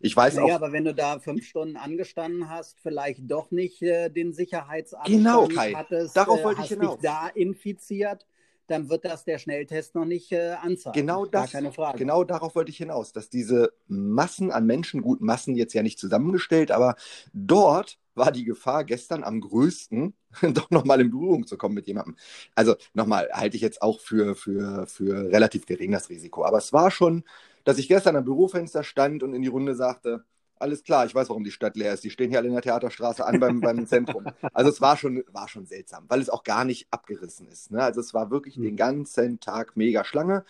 Ich 0.00 0.14
weiß 0.14 0.34
naja, 0.34 0.44
auch. 0.44 0.48
Ja, 0.50 0.56
aber 0.56 0.72
wenn 0.72 0.84
du 0.84 0.94
da 0.94 1.18
fünf 1.18 1.46
Stunden 1.46 1.78
angestanden 1.78 2.50
hast, 2.50 2.78
vielleicht 2.80 3.30
doch 3.30 3.50
nicht 3.50 3.80
äh, 3.80 4.10
den 4.10 4.34
Sicherheitsabstand 4.34 5.16
genau, 5.16 5.48
Kai. 5.48 5.72
hattest, 5.72 6.14
Darauf 6.14 6.40
äh, 6.40 6.44
wollte 6.44 6.60
ich 6.62 6.68
hinaus. 6.68 6.98
dich 6.98 7.02
da 7.02 7.28
infiziert, 7.28 8.26
dann 8.66 8.88
wird 8.88 9.04
das 9.04 9.24
der 9.24 9.38
Schnelltest 9.38 9.94
noch 9.94 10.04
nicht 10.04 10.32
äh, 10.32 10.56
anzeigen. 10.60 10.98
Genau 11.00 11.26
das, 11.26 11.52
keine 11.52 11.72
Frage. 11.72 11.98
genau 11.98 12.24
darauf 12.24 12.54
wollte 12.54 12.70
ich 12.70 12.76
hinaus, 12.78 13.12
dass 13.12 13.28
diese 13.28 13.72
Massen 13.86 14.50
an 14.50 14.66
Menschen, 14.66 15.02
gut, 15.02 15.20
Massen 15.20 15.54
jetzt 15.56 15.74
ja 15.74 15.82
nicht 15.82 15.98
zusammengestellt, 15.98 16.70
aber 16.70 16.96
dort 17.32 17.98
war 18.14 18.32
die 18.32 18.44
Gefahr 18.44 18.84
gestern 18.84 19.22
am 19.22 19.40
größten, 19.40 20.14
doch 20.54 20.70
nochmal 20.70 21.00
in 21.00 21.10
Berührung 21.10 21.46
zu 21.46 21.56
kommen 21.56 21.74
mit 21.74 21.86
jemandem. 21.86 22.16
Also 22.54 22.74
nochmal, 22.94 23.28
halte 23.32 23.56
ich 23.56 23.62
jetzt 23.62 23.82
auch 23.82 24.00
für, 24.00 24.34
für, 24.34 24.86
für 24.86 25.30
relativ 25.30 25.66
gering 25.66 25.92
das 25.92 26.08
Risiko. 26.08 26.44
Aber 26.44 26.58
es 26.58 26.72
war 26.72 26.90
schon, 26.90 27.24
dass 27.64 27.78
ich 27.78 27.88
gestern 27.88 28.16
am 28.16 28.24
Bürofenster 28.24 28.82
stand 28.82 29.22
und 29.22 29.34
in 29.34 29.42
die 29.42 29.48
Runde 29.48 29.74
sagte, 29.74 30.24
alles 30.58 30.82
klar, 30.82 31.06
ich 31.06 31.14
weiß, 31.14 31.28
warum 31.28 31.44
die 31.44 31.50
Stadt 31.50 31.76
leer 31.76 31.92
ist. 31.92 32.04
Die 32.04 32.10
stehen 32.10 32.30
hier 32.30 32.38
alle 32.38 32.48
in 32.48 32.54
der 32.54 32.62
Theaterstraße 32.62 33.24
an 33.24 33.40
beim, 33.40 33.60
beim 33.60 33.86
Zentrum. 33.86 34.26
Also 34.52 34.70
es 34.70 34.80
war 34.80 34.96
schon, 34.96 35.22
war 35.32 35.48
schon 35.48 35.66
seltsam, 35.66 36.04
weil 36.08 36.20
es 36.20 36.30
auch 36.30 36.44
gar 36.44 36.64
nicht 36.64 36.86
abgerissen 36.90 37.48
ist. 37.48 37.70
Ne? 37.70 37.82
Also 37.82 38.00
es 38.00 38.14
war 38.14 38.30
wirklich 38.30 38.56
mhm. 38.56 38.62
den 38.62 38.76
ganzen 38.76 39.40
Tag 39.40 39.76
mega 39.76 40.04
Schlange. 40.04 40.44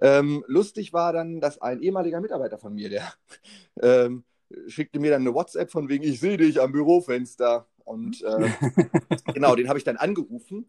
Ähm, 0.00 0.44
lustig 0.46 0.92
war 0.92 1.12
dann, 1.12 1.40
dass 1.40 1.60
ein 1.60 1.80
ehemaliger 1.80 2.20
Mitarbeiter 2.20 2.58
von 2.58 2.74
mir, 2.74 2.88
der 2.88 3.12
ähm, 3.82 4.24
schickte 4.66 5.00
mir 5.00 5.10
dann 5.10 5.22
eine 5.22 5.34
WhatsApp 5.34 5.70
von 5.70 5.88
wegen, 5.88 6.04
ich 6.04 6.20
sehe 6.20 6.36
dich 6.36 6.60
am 6.60 6.72
Bürofenster. 6.72 7.66
Und 7.84 8.22
äh, 8.22 8.50
genau, 9.32 9.54
den 9.54 9.68
habe 9.68 9.78
ich 9.78 9.84
dann 9.84 9.96
angerufen 9.96 10.66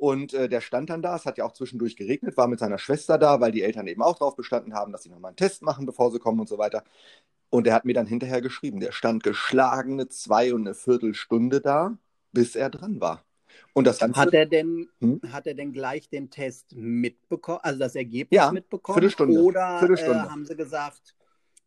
und 0.00 0.32
äh, 0.32 0.48
der 0.48 0.62
stand 0.62 0.88
dann 0.88 1.02
da, 1.02 1.14
es 1.14 1.26
hat 1.26 1.36
ja 1.36 1.44
auch 1.44 1.52
zwischendurch 1.52 1.94
geregnet, 1.94 2.38
war 2.38 2.48
mit 2.48 2.58
seiner 2.58 2.78
Schwester 2.78 3.18
da, 3.18 3.38
weil 3.40 3.52
die 3.52 3.62
Eltern 3.62 3.86
eben 3.86 4.00
auch 4.00 4.16
darauf 4.16 4.34
bestanden 4.34 4.72
haben, 4.72 4.92
dass 4.92 5.02
sie 5.02 5.10
nochmal 5.10 5.28
einen 5.28 5.36
Test 5.36 5.60
machen, 5.60 5.84
bevor 5.84 6.10
sie 6.10 6.18
kommen 6.18 6.40
und 6.40 6.48
so 6.48 6.56
weiter. 6.56 6.84
Und 7.50 7.66
er 7.66 7.74
hat 7.74 7.84
mir 7.84 7.94
dann 7.94 8.06
hinterher 8.06 8.40
geschrieben, 8.40 8.80
der 8.80 8.92
stand 8.92 9.22
geschlagene 9.22 10.08
zwei 10.08 10.54
und 10.54 10.62
eine 10.62 10.74
Viertelstunde 10.74 11.60
da, 11.60 11.98
bis 12.32 12.56
er 12.56 12.70
dran 12.70 13.00
war. 13.00 13.24
Und 13.72 13.86
das 13.86 13.98
Ganze, 13.98 14.20
hat 14.20 14.32
er 14.32 14.46
denn, 14.46 14.88
hm? 15.00 15.20
hat 15.32 15.46
er 15.46 15.54
denn 15.54 15.72
gleich 15.72 16.08
den 16.08 16.30
Test 16.30 16.74
mitbekommen, 16.76 17.60
also 17.62 17.78
das 17.78 17.96
Ergebnis 17.96 18.36
ja, 18.36 18.52
mitbekommen? 18.52 18.94
Viertelstunde. 18.94 19.40
Oder 19.40 19.78
Viertelstunde. 19.80 20.20
Äh, 20.20 20.28
haben 20.28 20.46
sie 20.46 20.56
gesagt, 20.56 21.16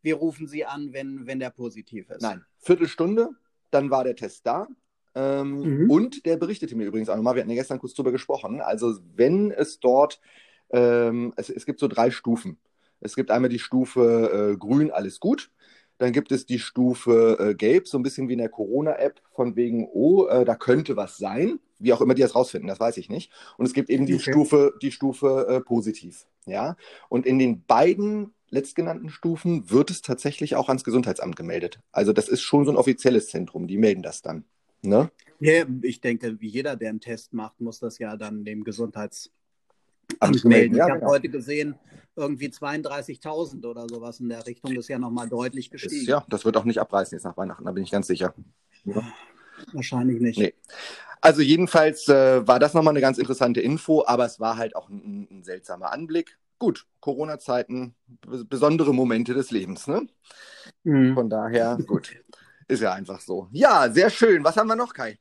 wir 0.02 0.16
rufen 0.16 0.46
sie 0.46 0.64
an, 0.64 0.92
wenn, 0.92 1.26
wenn 1.26 1.38
der 1.38 1.50
positiv 1.50 2.08
ist? 2.10 2.22
Nein, 2.22 2.44
Viertelstunde, 2.58 3.30
dann 3.70 3.90
war 3.90 4.04
der 4.04 4.16
Test 4.16 4.46
da, 4.46 4.66
Ähm, 5.14 5.84
mhm. 5.84 5.90
Und 5.90 6.26
der 6.26 6.36
berichtete 6.36 6.74
mir 6.74 6.86
übrigens 6.86 7.08
auch 7.08 7.16
nochmal, 7.16 7.34
wir 7.36 7.42
hatten 7.42 7.50
ja 7.50 7.56
gestern 7.56 7.78
kurz 7.78 7.94
drüber 7.94 8.10
gesprochen, 8.12 8.60
also 8.60 8.98
wenn 9.14 9.52
es 9.52 9.78
dort, 9.78 10.20
ähm, 10.70 11.32
es, 11.36 11.50
es 11.50 11.66
gibt 11.66 11.78
so 11.78 11.88
drei 11.88 12.10
Stufen. 12.10 12.58
Es 13.00 13.14
gibt 13.14 13.30
einmal 13.30 13.50
die 13.50 13.58
Stufe 13.58 14.52
äh, 14.52 14.56
grün, 14.56 14.90
alles 14.90 15.20
gut. 15.20 15.50
Dann 15.98 16.12
gibt 16.12 16.32
es 16.32 16.46
die 16.46 16.58
Stufe 16.58 17.36
äh, 17.38 17.54
gelb, 17.54 17.86
so 17.86 17.98
ein 17.98 18.02
bisschen 18.02 18.28
wie 18.28 18.32
in 18.32 18.38
der 18.38 18.48
Corona-App, 18.48 19.20
von 19.30 19.56
wegen, 19.56 19.88
oh, 19.92 20.26
äh, 20.26 20.44
da 20.44 20.54
könnte 20.54 20.96
was 20.96 21.16
sein. 21.16 21.60
Wie 21.78 21.92
auch 21.92 22.00
immer 22.00 22.14
die 22.14 22.22
das 22.22 22.34
rausfinden, 22.34 22.68
das 22.68 22.80
weiß 22.80 22.96
ich 22.96 23.08
nicht. 23.08 23.30
Und 23.58 23.66
es 23.66 23.74
gibt 23.74 23.90
eben 23.90 24.06
die 24.06 24.14
okay. 24.14 24.32
Stufe, 24.32 24.74
die 24.80 24.92
Stufe 24.92 25.46
äh, 25.48 25.60
positiv. 25.60 26.26
Ja. 26.46 26.76
Und 27.08 27.26
in 27.26 27.38
den 27.38 27.64
beiden 27.64 28.34
letztgenannten 28.50 29.10
Stufen 29.10 29.70
wird 29.70 29.90
es 29.90 30.02
tatsächlich 30.02 30.56
auch 30.56 30.68
ans 30.68 30.84
Gesundheitsamt 30.84 31.36
gemeldet. 31.36 31.80
Also 31.92 32.12
das 32.12 32.28
ist 32.28 32.42
schon 32.42 32.64
so 32.64 32.70
ein 32.70 32.76
offizielles 32.76 33.28
Zentrum, 33.28 33.66
die 33.66 33.78
melden 33.78 34.02
das 34.02 34.22
dann. 34.22 34.44
Ne? 34.82 35.10
Ja, 35.40 35.64
ich 35.82 36.00
denke, 36.00 36.40
wie 36.40 36.48
jeder, 36.48 36.76
der 36.76 36.90
einen 36.90 37.00
Test 37.00 37.32
macht, 37.32 37.60
muss 37.60 37.80
das 37.80 37.98
ja 37.98 38.16
dann 38.16 38.44
dem 38.44 38.64
Gesundheitsamt 38.64 39.34
melden. 40.44 40.76
Ja, 40.76 40.86
ich 40.86 40.90
habe 40.90 41.00
genau. 41.00 41.12
heute 41.12 41.28
gesehen, 41.28 41.74
irgendwie 42.16 42.48
32.000 42.48 43.66
oder 43.66 43.86
sowas 43.88 44.20
in 44.20 44.28
der 44.28 44.46
Richtung. 44.46 44.74
Das 44.74 44.84
ist 44.84 44.88
ja 44.88 44.98
nochmal 44.98 45.28
deutlich 45.28 45.70
gestiegen. 45.70 46.02
Ist, 46.02 46.08
ja, 46.08 46.24
das 46.28 46.44
wird 46.44 46.56
auch 46.56 46.64
nicht 46.64 46.80
abreißen 46.80 47.16
jetzt 47.16 47.24
nach 47.24 47.36
Weihnachten, 47.36 47.64
da 47.64 47.72
bin 47.72 47.82
ich 47.82 47.90
ganz 47.90 48.06
sicher. 48.06 48.34
Ja. 48.84 49.02
Wahrscheinlich 49.72 50.20
nicht. 50.20 50.38
Nee. 50.38 50.54
Also 51.20 51.40
jedenfalls 51.40 52.08
äh, 52.08 52.46
war 52.46 52.58
das 52.58 52.74
nochmal 52.74 52.92
eine 52.92 53.00
ganz 53.00 53.18
interessante 53.18 53.60
Info, 53.60 54.04
aber 54.06 54.26
es 54.26 54.40
war 54.40 54.56
halt 54.58 54.76
auch 54.76 54.90
ein, 54.90 55.26
ein 55.30 55.42
seltsamer 55.42 55.92
Anblick. 55.92 56.38
Gut, 56.58 56.86
Corona-Zeiten, 57.00 57.94
besondere 58.48 58.94
Momente 58.94 59.34
des 59.34 59.50
Lebens. 59.50 59.86
Ne? 59.86 60.06
Mhm. 60.82 61.14
Von 61.14 61.30
daher, 61.30 61.78
gut. 61.86 62.14
Ist 62.68 62.80
ja 62.80 62.92
einfach 62.92 63.20
so. 63.20 63.48
Ja, 63.52 63.90
sehr 63.90 64.10
schön. 64.10 64.44
Was 64.44 64.56
haben 64.56 64.68
wir 64.68 64.76
noch, 64.76 64.94
Kai? 64.94 65.18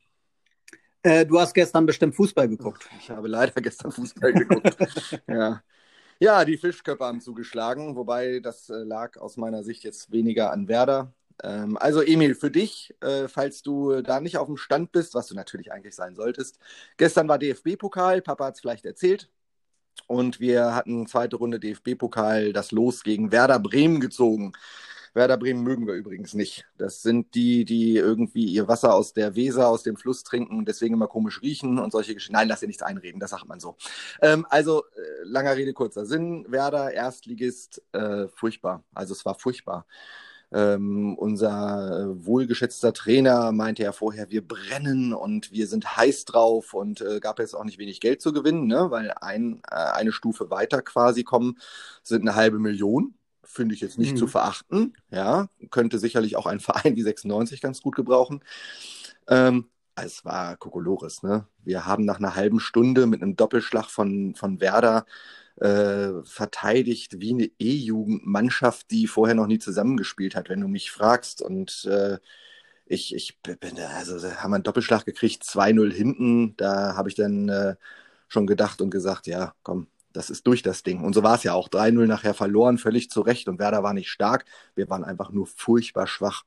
Äh, 1.03 1.25
du 1.25 1.39
hast 1.39 1.53
gestern 1.53 1.86
bestimmt 1.86 2.15
Fußball 2.15 2.48
geguckt. 2.48 2.89
Ich 2.98 3.10
habe 3.10 3.27
leider 3.27 3.62
gestern 3.62 3.91
Fußball 3.91 4.33
geguckt. 4.33 4.77
ja. 5.27 5.62
ja, 6.19 6.45
die 6.45 6.57
Fischköpfe 6.57 7.03
haben 7.03 7.19
zugeschlagen, 7.19 7.95
wobei 7.98 8.39
das 8.39 8.69
äh, 8.69 8.75
lag 8.75 9.17
aus 9.17 9.36
meiner 9.36 9.63
Sicht 9.63 9.83
jetzt 9.83 10.12
weniger 10.12 10.51
an 10.51 10.69
Werder. 10.69 11.13
Ähm, 11.43 11.77
also 11.77 12.01
Emil, 12.01 12.36
für 12.36 12.50
dich, 12.50 12.95
äh, 13.01 13.27
falls 13.27 13.62
du 13.63 14.01
da 14.01 14.22
nicht 14.22 14.38
auf 14.38 14.48
dem 14.48 14.55
Stand 14.55 14.93
bist, 14.93 15.13
was 15.13 15.27
du 15.27 15.36
natürlich 15.36 15.74
eigentlich 15.74 15.95
sein 15.95 16.15
solltest. 16.15 16.57
Gestern 16.95 17.27
war 17.27 17.38
DFB-Pokal, 17.38 18.22
Papa 18.22 18.45
hat 18.45 18.55
es 18.55 18.62
vielleicht 18.62 18.86
erzählt. 18.86 19.29
Und 20.07 20.39
wir 20.39 20.74
hatten 20.74 21.07
zweite 21.07 21.36
Runde 21.36 21.60
DFB-Pokal, 21.60 22.53
das 22.53 22.72
Los 22.72 23.03
gegen 23.03 23.31
Werder 23.31 23.60
Bremen 23.60 24.00
gezogen. 24.00 24.53
Werder 25.13 25.38
Bremen 25.38 25.63
mögen 25.63 25.86
wir 25.86 25.93
übrigens 25.93 26.34
nicht. 26.34 26.65
Das 26.77 27.03
sind 27.03 27.36
die, 27.36 27.65
die 27.65 27.98
irgendwie 27.98 28.46
ihr 28.46 28.67
Wasser 28.67 28.93
aus 28.93 29.13
der 29.13 29.36
Weser, 29.36 29.67
aus 29.67 29.84
dem 29.84 29.96
Fluss 29.96 30.24
trinken, 30.24 30.65
deswegen 30.65 30.96
immer 30.96 31.08
komisch 31.08 31.41
riechen 31.41 31.77
und 31.77 31.91
solche 31.91 32.15
Geschichten. 32.15 32.34
Nein, 32.34 32.48
lass 32.48 32.62
dir 32.62 32.67
nichts 32.67 32.82
einreden, 32.84 33.20
das 33.20 33.32
sagt 33.32 33.48
man 33.48 33.60
so. 33.60 33.75
Ähm, 34.22 34.46
also, 34.50 34.84
äh, 34.96 35.24
langer 35.24 35.55
Rede, 35.55 35.74
kurzer 35.74 36.05
Sinn. 36.05 36.46
Werder, 36.50 36.91
Erstligist, 36.91 37.84
äh, 37.93 38.27
furchtbar. 38.29 38.84
Also, 38.93 39.13
es 39.13 39.24
war 39.25 39.36
furchtbar. 39.36 39.86
Ähm, 40.51 41.15
unser 41.17 42.12
äh, 42.12 42.25
wohlgeschätzter 42.25 42.93
Trainer 42.93 43.51
meinte 43.51 43.82
ja 43.84 43.91
vorher, 43.91 44.29
wir 44.29 44.48
brennen 44.48 45.12
und 45.13 45.51
wir 45.51 45.67
sind 45.67 45.98
heiß 45.98 46.25
drauf 46.25 46.75
und 46.75 47.01
äh, 47.01 47.20
gab 47.20 47.39
jetzt 47.39 47.55
auch 47.55 47.63
nicht 47.63 47.79
wenig 47.79 48.00
Geld 48.00 48.22
zu 48.22 48.34
gewinnen, 48.34 48.67
ne? 48.67 48.91
weil 48.91 49.12
ein, 49.20 49.62
äh, 49.72 49.75
eine 49.75 50.12
Stufe 50.12 50.51
weiter 50.51 50.84
quasi 50.84 51.24
kommen 51.24 51.58
sind 52.03 52.22
eine 52.22 52.36
halbe 52.36 52.60
Million 52.60 53.15
finde 53.43 53.75
ich 53.75 53.81
jetzt 53.81 53.97
nicht 53.97 54.13
mhm. 54.13 54.17
zu 54.17 54.27
verachten. 54.27 54.93
Ja, 55.12 55.50
könnte 55.69 56.00
sicherlich 56.00 56.35
auch 56.35 56.45
ein 56.45 56.59
Verein 56.59 56.95
wie 56.95 57.03
96 57.03 57.62
ganz 57.62 57.81
gut 57.81 57.95
gebrauchen. 57.95 58.43
Ähm, 59.27 59.69
es 59.95 60.25
war 60.25 60.57
Kokolores, 60.57 61.21
ne? 61.23 61.47
Wir 61.63 61.85
haben 61.85 62.05
nach 62.05 62.17
einer 62.17 62.35
halben 62.35 62.59
Stunde 62.59 63.05
mit 63.05 63.21
einem 63.21 63.35
Doppelschlag 63.35 63.89
von, 63.89 64.33
von 64.35 64.59
Werder 64.59 65.05
äh, 65.57 66.23
verteidigt 66.23 67.19
wie 67.19 67.33
eine 67.33 67.51
E-Jugendmannschaft, 67.59 68.89
die 68.89 69.07
vorher 69.07 69.35
noch 69.35 69.47
nie 69.47 69.59
zusammengespielt 69.59 70.35
hat, 70.35 70.50
wenn 70.50 70.62
du 70.62 70.67
mich 70.67 70.91
fragst. 70.91 71.41
Und 71.41 71.85
äh, 71.85 72.17
ich, 72.85 73.15
ich 73.15 73.39
bin, 73.41 73.77
also 73.79 74.15
haben 74.35 74.51
wir 74.51 74.55
einen 74.55 74.63
Doppelschlag 74.63 75.05
gekriegt, 75.05 75.43
2-0 75.43 75.93
hinten. 75.93 76.57
Da 76.57 76.95
habe 76.95 77.09
ich 77.09 77.15
dann 77.15 77.50
äh, 77.50 77.75
schon 78.27 78.47
gedacht 78.47 78.81
und 78.81 78.89
gesagt, 78.89 79.27
ja, 79.27 79.53
komm, 79.63 79.88
das 80.13 80.29
ist 80.29 80.48
durch 80.48 80.62
das 80.62 80.84
Ding. 80.84 81.03
Und 81.03 81.13
so 81.13 81.24
war 81.24 81.36
es 81.36 81.43
ja 81.43 81.53
auch. 81.53 81.67
3-0 81.70 82.05
nachher 82.05 82.34
verloren, 82.34 82.77
völlig 82.77 83.10
zu 83.10 83.22
Recht. 83.22 83.48
Und 83.50 83.60
Werder 83.60 83.84
war 83.84 83.93
nicht 83.93 84.10
stark. 84.10 84.46
Wir 84.75 84.89
waren 84.89 85.03
einfach 85.03 85.32
nur 85.32 85.48
furchtbar 85.48 86.08
schwach. 86.08 86.43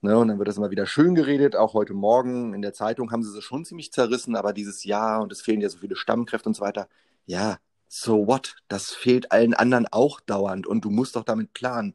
Ne, 0.00 0.16
und 0.18 0.28
dann 0.28 0.38
wird 0.38 0.48
das 0.48 0.58
immer 0.58 0.70
wieder 0.70 0.86
schön 0.86 1.14
geredet. 1.14 1.56
Auch 1.56 1.74
heute 1.74 1.94
Morgen 1.94 2.54
in 2.54 2.62
der 2.62 2.74
Zeitung 2.74 3.10
haben 3.10 3.22
sie 3.22 3.36
es 3.36 3.44
schon 3.44 3.64
ziemlich 3.64 3.92
zerrissen. 3.92 4.36
Aber 4.36 4.52
dieses 4.52 4.84
Jahr 4.84 5.22
und 5.22 5.32
es 5.32 5.42
fehlen 5.42 5.60
ja 5.60 5.68
so 5.68 5.78
viele 5.78 5.96
Stammkräfte 5.96 6.48
und 6.48 6.54
so 6.54 6.62
weiter. 6.62 6.88
Ja, 7.26 7.58
so 7.88 8.26
what? 8.26 8.56
Das 8.68 8.90
fehlt 8.92 9.32
allen 9.32 9.54
anderen 9.54 9.86
auch 9.90 10.20
dauernd. 10.20 10.66
Und 10.66 10.84
du 10.84 10.90
musst 10.90 11.16
doch 11.16 11.24
damit 11.24 11.52
planen. 11.52 11.94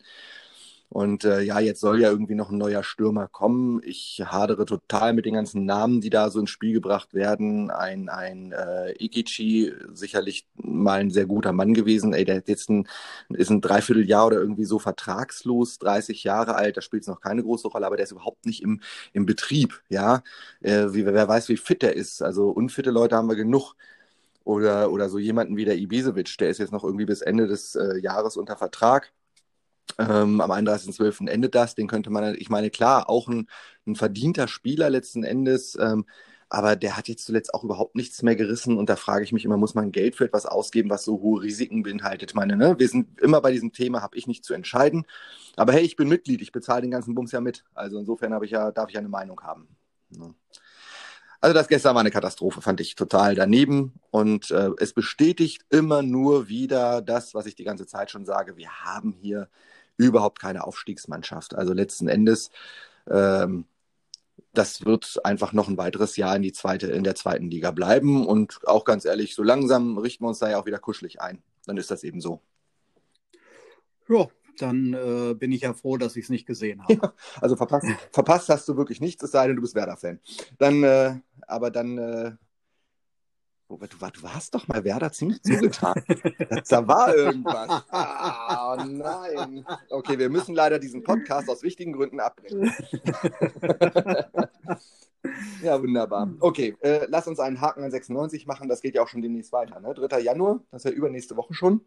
Und 0.89 1.23
äh, 1.23 1.41
ja, 1.41 1.59
jetzt 1.59 1.81
soll 1.81 2.01
ja 2.01 2.09
irgendwie 2.09 2.33
noch 2.33 2.49
ein 2.49 2.57
neuer 2.57 2.83
Stürmer 2.83 3.27
kommen. 3.27 3.79
Ich 3.83 4.23
hadere 4.25 4.65
total 4.65 5.13
mit 5.13 5.25
den 5.25 5.35
ganzen 5.35 5.65
Namen, 5.65 6.01
die 6.01 6.09
da 6.09 6.31
so 6.31 6.39
ins 6.39 6.49
Spiel 6.49 6.73
gebracht 6.73 7.13
werden. 7.13 7.69
Ein, 7.69 8.09
ein 8.09 8.53
äh, 8.53 8.93
Ikichi, 8.97 9.71
sicherlich 9.93 10.47
mal 10.55 11.01
ein 11.01 11.11
sehr 11.11 11.27
guter 11.27 11.53
Mann 11.53 11.75
gewesen. 11.75 12.13
Ey, 12.13 12.25
der 12.25 12.41
jetzt 12.47 12.69
ein, 12.69 12.87
ist 13.29 13.51
ein 13.51 13.61
Dreivierteljahr 13.61 14.25
oder 14.27 14.37
irgendwie 14.37 14.65
so 14.65 14.79
vertragslos, 14.79 15.77
30 15.77 16.23
Jahre 16.23 16.55
alt, 16.55 16.77
da 16.77 16.81
spielt 16.81 17.03
es 17.03 17.07
noch 17.07 17.21
keine 17.21 17.43
große 17.43 17.67
Rolle, 17.67 17.85
aber 17.85 17.95
der 17.95 18.05
ist 18.05 18.11
überhaupt 18.11 18.45
nicht 18.47 18.63
im, 18.63 18.81
im 19.13 19.27
Betrieb. 19.27 19.81
Ja, 19.89 20.23
äh, 20.61 20.87
wie, 20.93 21.05
wer 21.05 21.27
weiß, 21.27 21.49
wie 21.49 21.57
fit 21.57 21.83
der 21.83 21.95
ist. 21.95 22.23
Also 22.23 22.49
unfitte 22.49 22.89
Leute 22.89 23.15
haben 23.15 23.29
wir 23.29 23.35
genug 23.35 23.75
oder, 24.43 24.91
oder 24.91 25.09
so 25.09 25.19
jemanden 25.19 25.57
wie 25.57 25.65
der 25.65 25.77
Ibisevic, 25.77 26.37
der 26.39 26.49
ist 26.49 26.57
jetzt 26.57 26.71
noch 26.71 26.83
irgendwie 26.83 27.05
bis 27.05 27.21
Ende 27.21 27.47
des 27.47 27.75
äh, 27.75 27.99
Jahres 27.99 28.37
unter 28.37 28.57
Vertrag. 28.57 29.11
Ähm, 29.97 30.41
am 30.41 30.51
31.12. 30.51 31.27
endet 31.27 31.55
das. 31.55 31.75
Den 31.75 31.87
könnte 31.87 32.09
man, 32.09 32.35
ich 32.35 32.49
meine, 32.49 32.69
klar, 32.69 33.09
auch 33.09 33.27
ein, 33.27 33.47
ein 33.87 33.95
verdienter 33.95 34.47
Spieler 34.47 34.89
letzten 34.89 35.23
Endes, 35.23 35.77
ähm, 35.79 36.05
aber 36.49 36.75
der 36.75 36.97
hat 36.97 37.07
jetzt 37.07 37.25
zuletzt 37.25 37.53
auch 37.53 37.63
überhaupt 37.63 37.95
nichts 37.95 38.23
mehr 38.23 38.35
gerissen. 38.35 38.77
Und 38.77 38.89
da 38.89 38.95
frage 38.95 39.23
ich 39.23 39.31
mich 39.31 39.45
immer, 39.45 39.57
muss 39.57 39.75
man 39.75 39.91
Geld 39.91 40.15
für 40.15 40.25
etwas 40.25 40.47
ausgeben, 40.47 40.89
was 40.89 41.03
so 41.03 41.21
hohe 41.21 41.43
Risiken 41.43 41.83
beinhaltet? 41.83 42.31
Ich 42.31 42.35
meine, 42.35 42.57
ne? 42.57 42.75
wir 42.79 42.89
sind 42.89 43.21
immer 43.21 43.39
bei 43.41 43.51
diesem 43.51 43.71
Thema, 43.71 44.01
habe 44.01 44.17
ich 44.17 44.25
nicht 44.25 44.43
zu 44.43 44.53
entscheiden. 44.53 45.05
Aber 45.55 45.73
hey, 45.73 45.83
ich 45.83 45.95
bin 45.95 46.07
Mitglied, 46.07 46.41
ich 46.41 46.51
bezahle 46.51 46.81
den 46.81 46.91
ganzen 46.91 47.13
Bums 47.13 47.31
ja 47.31 47.39
mit. 47.39 47.65
Also 47.75 47.99
insofern 47.99 48.41
ich 48.43 48.51
ja, 48.51 48.71
darf 48.71 48.89
ich 48.89 48.95
ja 48.95 48.99
eine 48.99 49.09
Meinung 49.09 49.39
haben. 49.41 49.67
Ne? 50.09 50.33
Also 51.41 51.53
das 51.53 51.67
gestern 51.67 51.95
war 51.95 52.01
eine 52.01 52.11
Katastrophe, 52.11 52.61
fand 52.61 52.81
ich 52.81 52.95
total 52.95 53.35
daneben. 53.35 53.93
Und 54.11 54.51
äh, 54.51 54.71
es 54.79 54.93
bestätigt 54.93 55.65
immer 55.69 56.01
nur 56.01 56.49
wieder 56.49 57.01
das, 57.01 57.33
was 57.33 57.45
ich 57.45 57.55
die 57.55 57.63
ganze 57.63 57.85
Zeit 57.85 58.11
schon 58.11 58.25
sage. 58.25 58.57
Wir 58.57 58.69
haben 58.83 59.13
hier 59.21 59.49
überhaupt 59.99 60.39
keine 60.39 60.65
Aufstiegsmannschaft. 60.65 61.53
Also 61.53 61.73
letzten 61.73 62.07
Endes, 62.07 62.49
ähm, 63.09 63.65
das 64.53 64.85
wird 64.85 65.19
einfach 65.23 65.53
noch 65.53 65.67
ein 65.67 65.77
weiteres 65.77 66.15
Jahr 66.15 66.35
in 66.35 66.41
die 66.41 66.53
zweite, 66.53 66.87
in 66.87 67.03
der 67.03 67.15
zweiten 67.15 67.51
Liga 67.51 67.71
bleiben. 67.71 68.25
Und 68.25 68.61
auch 68.65 68.85
ganz 68.85 69.05
ehrlich, 69.05 69.35
so 69.35 69.43
langsam 69.43 69.97
richten 69.97 70.23
wir 70.23 70.29
uns 70.29 70.39
da 70.39 70.49
ja 70.49 70.59
auch 70.59 70.65
wieder 70.65 70.79
kuschelig 70.79 71.21
ein. 71.21 71.43
Dann 71.65 71.77
ist 71.77 71.91
das 71.91 72.03
eben 72.03 72.21
so. 72.21 72.41
Ja, 74.07 74.27
dann 74.57 74.93
äh, 74.93 75.33
bin 75.35 75.51
ich 75.51 75.61
ja 75.61 75.73
froh, 75.73 75.97
dass 75.97 76.15
ich 76.15 76.25
es 76.25 76.29
nicht 76.29 76.45
gesehen 76.45 76.81
habe. 76.81 76.93
Ja, 76.93 77.13
also 77.41 77.55
verpasst, 77.57 77.87
verpasst 78.11 78.49
hast 78.49 78.67
du 78.67 78.77
wirklich 78.77 79.01
nichts, 79.01 79.21
es 79.21 79.31
sei 79.31 79.47
denn, 79.47 79.57
du 79.57 79.61
bist 79.61 79.75
Werder-Fan. 79.75 80.19
Dann, 80.57 80.83
äh, 80.83 81.19
aber 81.45 81.69
dann 81.69 81.97
äh, 81.97 82.31
Du, 83.69 83.77
du 83.77 84.23
warst 84.23 84.55
doch 84.55 84.67
mal 84.67 84.83
Werder 84.83 85.11
ziemlich 85.11 85.43
zugetan. 85.43 86.03
da 86.69 86.87
war 86.87 87.15
irgendwas. 87.15 87.83
Ah, 87.91 88.73
oh 88.73 88.83
nein. 88.83 89.63
Okay, 89.91 90.17
wir 90.17 90.31
müssen 90.31 90.55
leider 90.55 90.79
diesen 90.79 91.03
Podcast 91.03 91.47
aus 91.47 91.61
wichtigen 91.61 91.93
Gründen 91.93 92.19
abbrechen. 92.19 92.63
ja, 95.63 95.79
wunderbar. 95.79 96.33
Okay, 96.39 96.75
äh, 96.81 97.05
lass 97.09 97.27
uns 97.27 97.39
einen 97.39 97.61
Haken 97.61 97.83
an 97.83 97.91
96 97.91 98.47
machen. 98.47 98.69
Das 98.69 98.81
geht 98.81 98.95
ja 98.95 99.03
auch 99.03 99.07
schon 99.07 99.21
demnächst 99.21 99.51
weiter. 99.51 99.79
Ne? 99.79 99.93
3. 99.93 100.19
Januar, 100.19 100.61
das 100.71 100.83
ist 100.83 100.91
ja 100.91 100.97
übernächste 100.97 101.37
Woche 101.37 101.53
schon. 101.53 101.81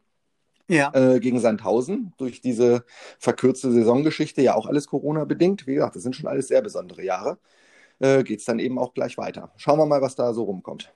Ja. 0.69 0.93
Äh, 0.95 1.19
gegen 1.19 1.41
Sandhausen. 1.41 2.13
Durch 2.17 2.41
diese 2.41 2.85
verkürzte 3.19 3.73
Saisongeschichte, 3.73 4.41
ja 4.41 4.55
auch 4.55 4.67
alles 4.67 4.87
Corona-bedingt. 4.87 5.67
Wie 5.67 5.75
gesagt, 5.75 5.97
das 5.97 6.05
sind 6.05 6.15
schon 6.15 6.29
alles 6.29 6.47
sehr 6.47 6.63
besondere 6.63 7.03
Jahre. 7.03 7.39
Äh, 7.99 8.23
Geht 8.23 8.39
es 8.39 8.45
dann 8.45 8.61
eben 8.61 8.79
auch 8.79 8.95
gleich 8.95 9.19
weiter. 9.19 9.53
Schauen 9.57 9.81
wir 9.81 9.87
mal, 9.87 10.01
was 10.01 10.15
da 10.15 10.33
so 10.33 10.45
rumkommt 10.45 10.93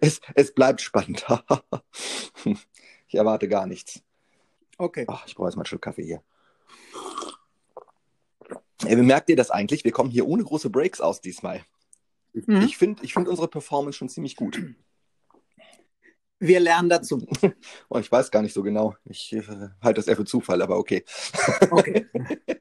es, 0.00 0.20
es 0.34 0.54
bleibt 0.54 0.80
spannend. 0.80 1.26
ich 2.44 3.14
erwarte 3.14 3.48
gar 3.48 3.66
nichts. 3.66 4.02
Okay. 4.76 5.04
Ach, 5.08 5.26
ich 5.26 5.34
brauche 5.34 5.48
jetzt 5.48 5.56
mal 5.56 5.62
einen 5.62 5.66
Schluck 5.66 5.82
Kaffee 5.82 6.04
hier. 6.04 6.22
Ja, 8.84 8.96
merkt 8.96 9.28
ihr 9.28 9.36
das 9.36 9.50
eigentlich? 9.50 9.84
Wir 9.84 9.92
kommen 9.92 10.10
hier 10.10 10.26
ohne 10.26 10.44
große 10.44 10.70
Breaks 10.70 11.00
aus 11.00 11.20
diesmal. 11.20 11.64
Mhm. 12.32 12.62
Ich 12.62 12.76
finde 12.76 13.02
ich 13.04 13.12
find 13.12 13.28
unsere 13.28 13.48
Performance 13.48 13.98
schon 13.98 14.08
ziemlich 14.08 14.36
gut. 14.36 14.62
Wir 16.40 16.60
lernen 16.60 16.88
dazu. 16.88 17.26
oh, 17.88 17.98
ich 17.98 18.12
weiß 18.12 18.30
gar 18.30 18.42
nicht 18.42 18.54
so 18.54 18.62
genau. 18.62 18.94
Ich 19.04 19.32
äh, 19.32 19.42
halte 19.82 19.98
das 19.98 20.06
eher 20.06 20.16
für 20.16 20.24
Zufall, 20.24 20.62
aber 20.62 20.78
okay. 20.78 21.04
Okay. 21.70 22.06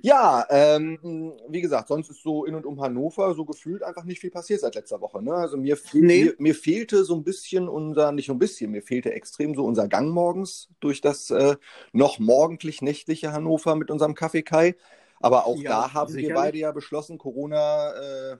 Ja, 0.00 0.46
ähm, 0.50 1.32
wie 1.48 1.60
gesagt, 1.60 1.88
sonst 1.88 2.08
ist 2.10 2.22
so 2.22 2.44
in 2.44 2.54
und 2.54 2.66
um 2.66 2.80
Hannover 2.80 3.34
so 3.34 3.44
gefühlt 3.44 3.82
einfach 3.82 4.04
nicht 4.04 4.20
viel 4.20 4.30
passiert 4.30 4.60
seit 4.60 4.74
letzter 4.76 5.00
Woche. 5.00 5.22
Ne? 5.22 5.32
Also 5.34 5.56
mir, 5.56 5.76
fehl, 5.76 6.02
Nee. 6.02 6.08
mir, 6.12 6.34
mir 6.38 6.54
fehlte 6.54 7.04
so 7.04 7.14
ein 7.16 7.24
bisschen 7.24 7.68
unser, 7.68 8.12
nicht 8.12 8.28
nur 8.28 8.36
ein 8.36 8.38
bisschen, 8.38 8.70
mir 8.70 8.82
fehlte 8.82 9.12
extrem 9.12 9.54
so 9.56 9.64
unser 9.64 9.88
Gang 9.88 10.10
morgens 10.12 10.68
durch 10.80 11.00
das 11.00 11.30
äh, 11.30 11.56
noch 11.92 12.18
morgendlich 12.20 12.80
nächtliche 12.82 13.32
Hannover 13.32 13.74
mit 13.74 13.90
unserem 13.90 14.14
Kaffee 14.14 14.42
Kai. 14.42 14.76
Aber 15.20 15.46
auch 15.46 15.62
Ja, 15.62 15.64
da 15.64 15.92
haben 15.94 16.20
wir 16.20 16.30
sicherlich. 16.30 16.32
beide 16.32 16.58
ja 16.58 16.70
beschlossen, 16.72 17.18
Corona 17.18 18.32
äh, 18.34 18.36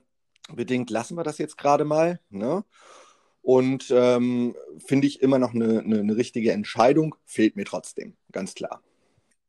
bedingt 0.53 0.91
lassen 0.91 1.17
wir 1.17 1.25
das 1.25 1.39
jetzt 1.39 1.59
gerade 1.59 1.85
mal. 1.85 2.21
Ne? 2.31 2.65
Und 3.43 3.91
ähm, 3.91 4.57
finde 4.87 5.07
ich 5.09 5.23
immer 5.23 5.39
noch 5.39 5.55
eine, 5.55 5.81
eine, 5.81 6.01
eine 6.01 6.17
richtige 6.17 6.53
Entscheidung, 6.53 7.15
fehlt 7.27 7.57
mir 7.57 7.65
trotzdem, 7.67 8.17
ganz 8.33 8.55
klar. 8.55 8.83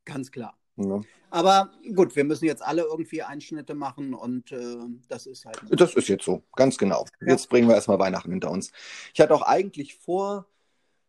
Ganz 0.04 0.30
klar. 0.30 0.58
Ne? 0.76 1.02
Aber 1.30 1.70
gut, 1.94 2.16
wir 2.16 2.24
müssen 2.24 2.46
jetzt 2.46 2.62
alle 2.62 2.82
irgendwie 2.82 3.22
Einschnitte 3.22 3.74
machen 3.74 4.14
und 4.14 4.50
äh, 4.50 4.76
das 5.08 5.26
ist 5.26 5.44
halt. 5.44 5.60
so. 5.68 5.76
Das 5.76 5.94
ist 5.94 6.08
jetzt 6.08 6.24
so, 6.24 6.42
ganz 6.56 6.76
genau. 6.76 7.06
Ja. 7.20 7.28
Jetzt 7.28 7.48
bringen 7.48 7.68
wir 7.68 7.74
erstmal 7.74 7.98
Weihnachten 7.98 8.30
hinter 8.30 8.50
uns. 8.50 8.72
Ich 9.14 9.20
hatte 9.20 9.34
auch 9.34 9.42
eigentlich 9.42 9.96
vor, 9.96 10.46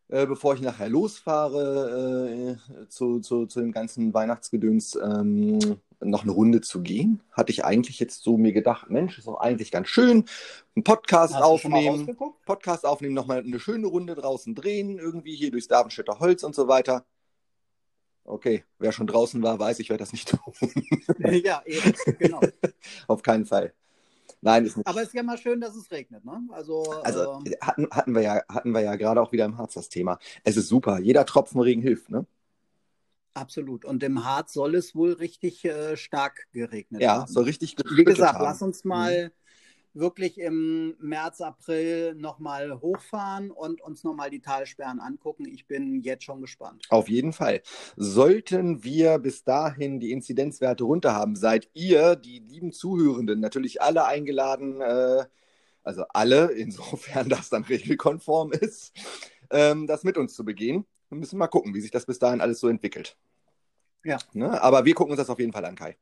äh, 0.09 0.27
bevor 0.27 0.53
ich 0.53 0.61
nachher 0.61 0.89
losfahre 0.89 2.57
äh, 2.59 2.87
zu, 2.89 3.19
zu, 3.19 3.47
zu 3.47 3.61
dem 3.61 3.71
ganzen 3.71 4.13
Weihnachtsgedöns, 4.13 4.95
ähm, 4.95 5.57
noch 5.99 6.23
eine 6.23 6.31
Runde 6.31 6.61
zu 6.61 6.81
gehen. 6.81 7.21
Hatte 7.31 7.51
ich 7.51 7.65
eigentlich 7.65 7.99
jetzt 7.99 8.23
so 8.23 8.37
mir 8.37 8.53
gedacht, 8.53 8.89
Mensch, 8.89 9.17
ist 9.17 9.27
doch 9.27 9.39
eigentlich 9.39 9.71
ganz 9.71 9.87
schön. 9.87 10.25
Einen 10.75 10.83
Podcast 10.83 11.35
Hast 11.35 11.43
aufnehmen? 11.43 12.15
Podcast 12.45 12.85
aufnehmen, 12.85 13.13
nochmal 13.13 13.39
eine 13.39 13.59
schöne 13.59 13.87
Runde 13.87 14.15
draußen 14.15 14.53
drehen, 14.53 14.99
irgendwie 14.99 15.35
hier 15.35 15.51
durchs 15.51 15.67
Darmstädter 15.67 16.19
Holz 16.19 16.43
und 16.43 16.55
so 16.55 16.67
weiter. 16.67 17.05
Okay, 18.31 18.63
wer 18.79 18.93
schon 18.93 19.07
draußen 19.07 19.43
war, 19.43 19.59
weiß, 19.59 19.79
ich 19.79 19.89
werde 19.89 20.03
das 20.03 20.13
nicht 20.13 20.29
tun. 20.29 20.39
ja, 21.43 21.61
eben, 21.65 21.93
genau. 22.17 22.41
Auf 23.07 23.23
keinen 23.23 23.45
Fall. 23.45 23.73
Nein, 24.41 24.65
ist 24.65 24.77
nicht. 24.77 24.87
Aber 24.87 25.01
es 25.01 25.09
ist 25.09 25.13
ja 25.13 25.23
mal 25.23 25.37
schön, 25.37 25.59
dass 25.61 25.75
es 25.75 25.91
regnet, 25.91 26.23
ne? 26.25 26.47
Also, 26.51 27.03
Also 27.03 27.43
äh, 27.45 27.57
hatten, 27.61 27.87
hatten 27.91 28.15
wir 28.15 28.21
ja, 28.21 28.41
hatten 28.49 28.71
wir 28.73 28.81
ja 28.81 28.95
gerade 28.95 29.21
auch 29.21 29.31
wieder 29.33 29.45
im 29.45 29.57
Harz 29.57 29.73
das 29.73 29.89
Thema. 29.89 30.17
Es 30.43 30.57
ist 30.57 30.69
super. 30.69 30.99
Jeder 30.99 31.25
Tropfen 31.25 31.59
Regen 31.61 31.81
hilft, 31.81 32.09
ne? 32.09 32.25
absolut. 33.33 33.85
Und 33.85 34.03
im 34.03 34.23
Harz 34.25 34.53
soll 34.53 34.75
es 34.75 34.95
wohl 34.95 35.13
richtig 35.13 35.63
äh, 35.65 35.95
stark 35.97 36.47
geregnet 36.51 37.01
Ja, 37.01 37.19
haben. 37.21 37.27
so 37.27 37.41
richtig 37.41 37.75
Wie 37.95 38.03
gesagt, 38.03 38.33
haben. 38.35 38.43
Mhm. 38.45 38.49
lass 38.49 38.61
uns 38.61 38.83
mal 38.83 39.31
wirklich 39.93 40.37
im 40.37 40.95
März, 40.99 41.41
April 41.41 42.15
nochmal 42.15 42.79
hochfahren 42.81 43.51
und 43.51 43.81
uns 43.81 44.03
nochmal 44.03 44.29
die 44.29 44.39
Talsperren 44.39 44.99
angucken. 44.99 45.45
Ich 45.45 45.67
bin 45.67 46.01
jetzt 46.01 46.23
schon 46.23 46.41
gespannt. 46.41 46.85
Auf 46.89 47.09
jeden 47.09 47.33
Fall. 47.33 47.61
Sollten 47.95 48.83
wir 48.83 49.19
bis 49.19 49.43
dahin 49.43 49.99
die 49.99 50.11
Inzidenzwerte 50.11 50.83
runter 50.83 51.13
haben, 51.13 51.35
seid 51.35 51.69
ihr, 51.73 52.15
die 52.15 52.39
lieben 52.39 52.71
Zuhörenden, 52.71 53.39
natürlich 53.39 53.81
alle 53.81 54.05
eingeladen, 54.05 54.81
äh, 54.81 55.25
also 55.83 56.03
alle, 56.09 56.51
insofern 56.51 57.29
das 57.29 57.49
dann 57.49 57.63
regelkonform 57.63 58.51
ist, 58.51 58.93
ähm, 59.49 59.87
das 59.87 60.03
mit 60.03 60.17
uns 60.17 60.33
zu 60.33 60.45
begehen. 60.45 60.85
Wir 61.09 61.17
müssen 61.17 61.37
mal 61.37 61.47
gucken, 61.47 61.73
wie 61.73 61.81
sich 61.81 61.91
das 61.91 62.05
bis 62.05 62.19
dahin 62.19 62.39
alles 62.39 62.59
so 62.59 62.69
entwickelt. 62.69 63.17
Ja. 64.03 64.17
Ne? 64.33 64.61
Aber 64.61 64.85
wir 64.85 64.93
gucken 64.93 65.11
uns 65.11 65.19
das 65.19 65.29
auf 65.29 65.39
jeden 65.39 65.51
Fall 65.51 65.65
an, 65.65 65.75
Kai. 65.75 65.97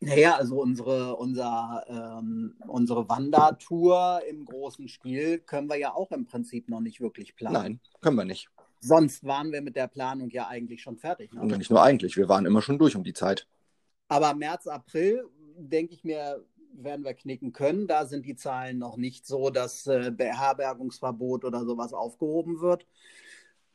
Naja, 0.00 0.36
also 0.36 0.60
unsere, 0.60 1.16
unser, 1.16 1.84
ähm, 1.88 2.54
unsere 2.66 3.08
Wandertour 3.08 4.22
im 4.28 4.46
großen 4.46 4.88
Stil 4.88 5.38
können 5.40 5.68
wir 5.68 5.76
ja 5.76 5.94
auch 5.94 6.10
im 6.10 6.26
Prinzip 6.26 6.70
noch 6.70 6.80
nicht 6.80 7.00
wirklich 7.00 7.36
planen. 7.36 7.54
Nein, 7.54 7.80
können 8.00 8.16
wir 8.16 8.24
nicht. 8.24 8.48
Sonst 8.80 9.24
waren 9.24 9.52
wir 9.52 9.60
mit 9.60 9.76
der 9.76 9.88
Planung 9.88 10.30
ja 10.30 10.48
eigentlich 10.48 10.80
schon 10.80 10.96
fertig. 10.96 11.34
Ne? 11.34 11.42
Und 11.42 11.56
nicht 11.58 11.70
nur 11.70 11.82
eigentlich, 11.82 12.16
wir 12.16 12.30
waren 12.30 12.46
immer 12.46 12.62
schon 12.62 12.78
durch 12.78 12.96
um 12.96 13.04
die 13.04 13.12
Zeit. 13.12 13.46
Aber 14.08 14.34
März, 14.34 14.66
April, 14.66 15.28
denke 15.58 15.92
ich 15.92 16.02
mir, 16.02 16.42
werden 16.72 17.04
wir 17.04 17.12
knicken 17.12 17.52
können. 17.52 17.86
Da 17.86 18.06
sind 18.06 18.24
die 18.24 18.36
Zahlen 18.36 18.78
noch 18.78 18.96
nicht 18.96 19.26
so, 19.26 19.50
dass 19.50 19.86
äh, 19.86 20.10
Beherbergungsverbot 20.10 21.44
oder 21.44 21.64
sowas 21.66 21.92
aufgehoben 21.92 22.60
wird. 22.60 22.86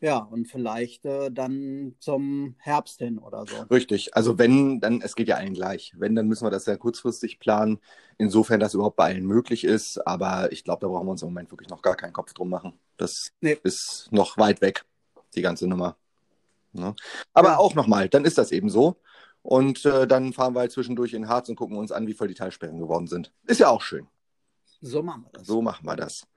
Ja, 0.01 0.17
und 0.17 0.47
vielleicht 0.47 1.05
äh, 1.05 1.31
dann 1.31 1.95
zum 1.99 2.55
Herbst 2.59 2.99
hin 2.99 3.17
oder 3.17 3.45
so. 3.47 3.55
Richtig. 3.71 4.15
Also 4.15 4.37
wenn, 4.37 4.79
dann, 4.79 5.01
es 5.01 5.15
geht 5.15 5.27
ja 5.27 5.35
allen 5.37 5.53
gleich. 5.53 5.93
Wenn, 5.97 6.15
dann 6.15 6.27
müssen 6.27 6.45
wir 6.45 6.51
das 6.51 6.65
sehr 6.65 6.77
kurzfristig 6.77 7.39
planen, 7.39 7.79
insofern 8.17 8.59
das 8.59 8.73
überhaupt 8.73 8.97
bei 8.97 9.05
allen 9.05 9.25
möglich 9.25 9.63
ist. 9.63 10.05
Aber 10.05 10.51
ich 10.51 10.63
glaube, 10.63 10.81
da 10.81 10.87
brauchen 10.87 11.07
wir 11.07 11.11
uns 11.11 11.21
im 11.21 11.29
Moment 11.29 11.49
wirklich 11.51 11.69
noch 11.69 11.81
gar 11.81 11.95
keinen 11.95 12.13
Kopf 12.13 12.33
drum 12.33 12.49
machen. 12.49 12.73
Das 12.97 13.31
Nee. 13.41 13.57
ist 13.63 14.09
noch 14.11 14.37
weit 14.37 14.61
weg, 14.61 14.85
die 15.33 15.41
ganze 15.41 15.65
Nummer. 15.67 15.95
Ne? 16.73 16.95
Aber 17.33 17.49
Ja. 17.49 17.57
auch 17.57 17.73
nochmal, 17.73 18.09
dann 18.09 18.25
ist 18.25 18.37
das 18.37 18.51
eben 18.51 18.69
so. 18.69 18.97
Und 19.41 19.85
äh, 19.85 20.07
dann 20.07 20.33
fahren 20.33 20.55
wir 20.55 20.61
halt 20.61 20.71
zwischendurch 20.71 21.13
in 21.13 21.29
Harz 21.29 21.49
und 21.49 21.55
gucken 21.55 21.77
uns 21.77 21.91
an, 21.91 22.07
wie 22.07 22.13
voll 22.13 22.27
die 22.27 22.33
Teilsperren 22.33 22.79
geworden 22.79 23.07
sind. 23.07 23.31
Ist 23.47 23.59
ja 23.59 23.69
auch 23.69 23.81
schön. 23.81 24.07
So 24.81 25.01
machen 25.01 25.23
wir 25.23 25.31
das. 25.39 25.47
So 25.47 25.61
machen 25.61 25.85
wir 25.85 25.95
das. 25.95 26.27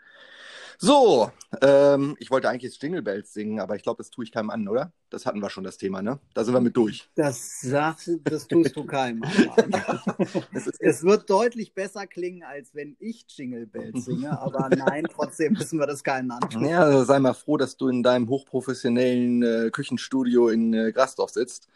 So, 0.81 1.33
ähm, 1.61 2.15
ich 2.21 2.31
wollte 2.31 2.49
eigentlich 2.49 2.63
jetzt 2.63 2.81
Jingle 2.81 3.03
Bells 3.03 3.33
singen, 3.33 3.59
aber 3.59 3.75
ich 3.75 3.83
glaube, 3.83 3.99
das 3.99 4.11
tue 4.11 4.25
ich 4.25 4.31
keinem 4.31 4.51
an, 4.51 4.69
oder? 4.69 4.93
Das 5.11 5.27
hatten 5.27 5.41
wir 5.43 5.51
schon, 5.51 5.65
das 5.65 5.77
Thema, 5.77 6.03
ne? 6.03 6.21
Da 6.35 6.45
sind 6.45 6.55
wir 6.55 6.61
mit 6.61 6.77
durch. 6.77 7.09
Das, 7.17 7.61
sagst, 7.63 8.09
das 8.23 8.47
tust 8.47 8.77
du 8.77 8.85
keinem. 8.85 9.25
aber- 9.25 10.05
Es 10.79 11.03
wird 11.03 11.29
deutlich 11.29 11.75
besser 11.75 12.07
klingen, 12.07 12.45
als 12.45 12.77
wenn 12.77 12.97
ich 13.01 13.25
Jingle 13.29 13.67
Bells 13.67 14.05
singe. 14.05 14.39
Aber 14.39 14.69
nein, 14.69 15.05
trotzdem 15.13 15.55
müssen 15.55 15.81
wir 15.81 15.87
das 15.89 16.05
keinen 16.05 16.31
antun. 16.31 16.65
ja, 16.65 16.79
also 16.85 17.03
sei 17.05 17.19
mal 17.19 17.35
froh, 17.35 17.57
dass 17.57 17.77
du 17.77 17.89
in 17.89 18.05
deinem 18.05 18.29
hochprofessionellen 18.29 19.43
äh, 19.43 19.71
Küchenstudio 19.73 20.49
in 20.49 20.73
äh, 20.75 20.93
Grasdorf 20.93 21.31
sitzt. 21.31 21.67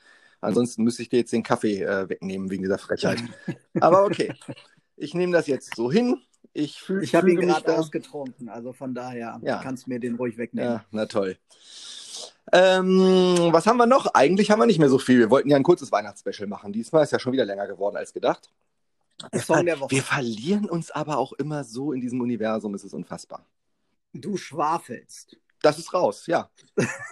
Ansonsten 0.40 0.84
müsste 0.84 1.02
ich 1.02 1.08
dir 1.08 1.18
jetzt 1.18 1.32
den 1.32 1.42
Kaffee 1.42 1.82
äh, 1.82 2.08
wegnehmen 2.08 2.50
wegen 2.50 2.62
dieser 2.62 2.78
Frechheit. 2.78 3.20
Aber 3.80 4.04
okay, 4.04 4.32
ich 4.96 5.12
nehme 5.14 5.32
das 5.32 5.48
jetzt 5.48 5.74
so 5.74 5.90
hin. 5.90 6.20
Ich 6.54 6.80
fühle 6.80 7.02
Ich 7.02 7.14
habe 7.14 7.30
ihn 7.30 7.40
gerade 7.40 7.78
ausgetrunken, 7.78 8.48
also 8.48 8.72
von 8.72 8.94
daher 8.94 9.40
Ja. 9.42 9.58
kannst 9.62 9.86
du 9.86 9.90
mir 9.90 10.00
den 10.00 10.16
ruhig 10.16 10.36
wegnehmen. 10.36 10.72
Ja, 10.74 10.84
na 10.90 11.06
toll. 11.06 11.36
Ähm, 12.52 13.48
was 13.52 13.66
haben 13.66 13.78
wir 13.78 13.86
noch? 13.86 14.06
Eigentlich 14.14 14.50
haben 14.50 14.58
wir 14.58 14.66
nicht 14.66 14.78
mehr 14.78 14.88
so 14.90 14.98
viel. 14.98 15.18
Wir 15.18 15.30
wollten 15.30 15.48
ja 15.48 15.56
ein 15.56 15.62
kurzes 15.62 15.92
Weihnachtsspecial 15.92 16.48
machen. 16.48 16.72
Diesmal 16.72 17.04
ist 17.04 17.12
ja 17.12 17.18
schon 17.18 17.32
wieder 17.32 17.44
länger 17.44 17.66
geworden 17.66 17.96
als 17.96 18.12
gedacht. 18.12 18.50
Wir, 19.30 19.80
wir 19.88 20.02
verlieren 20.02 20.68
uns 20.68 20.90
aber 20.90 21.16
auch 21.18 21.32
immer 21.34 21.64
so 21.64 21.92
in 21.92 22.00
diesem 22.00 22.20
Universum. 22.20 22.74
Es 22.74 22.84
ist 22.84 22.92
unfassbar. 22.92 23.46
Du 24.12 24.36
schwafelst. 24.36 25.36
Das 25.62 25.78
ist 25.78 25.94
raus, 25.94 26.26
ja. 26.26 26.50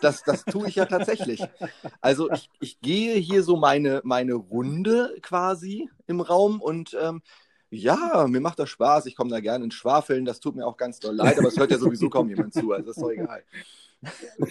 Das, 0.02 0.24
das 0.24 0.44
tue 0.44 0.68
ich 0.68 0.74
ja 0.74 0.84
tatsächlich. 0.86 1.40
Also 2.00 2.30
ich, 2.32 2.50
ich 2.58 2.80
gehe 2.80 3.14
hier 3.14 3.44
so 3.44 3.56
meine, 3.56 4.00
meine 4.02 4.34
Runde 4.34 5.16
quasi 5.22 5.88
im 6.08 6.20
Raum 6.20 6.60
und 6.60 6.96
ähm, 7.00 7.22
ja, 7.70 8.26
mir 8.28 8.40
macht 8.40 8.58
das 8.58 8.68
Spaß. 8.70 9.06
Ich 9.06 9.16
komme 9.16 9.30
da 9.30 9.40
gerne 9.40 9.64
ins 9.64 9.74
Schwafeln. 9.74 10.24
Das 10.24 10.40
tut 10.40 10.56
mir 10.56 10.66
auch 10.66 10.76
ganz 10.76 10.98
doll 10.98 11.14
leid, 11.14 11.38
aber 11.38 11.48
es 11.48 11.56
hört 11.56 11.70
ja 11.70 11.78
sowieso 11.78 12.10
kaum 12.10 12.28
jemand 12.28 12.52
zu. 12.52 12.72
Also 12.72 12.90
ist 12.90 13.00
doch 13.00 13.10
egal. 13.10 13.44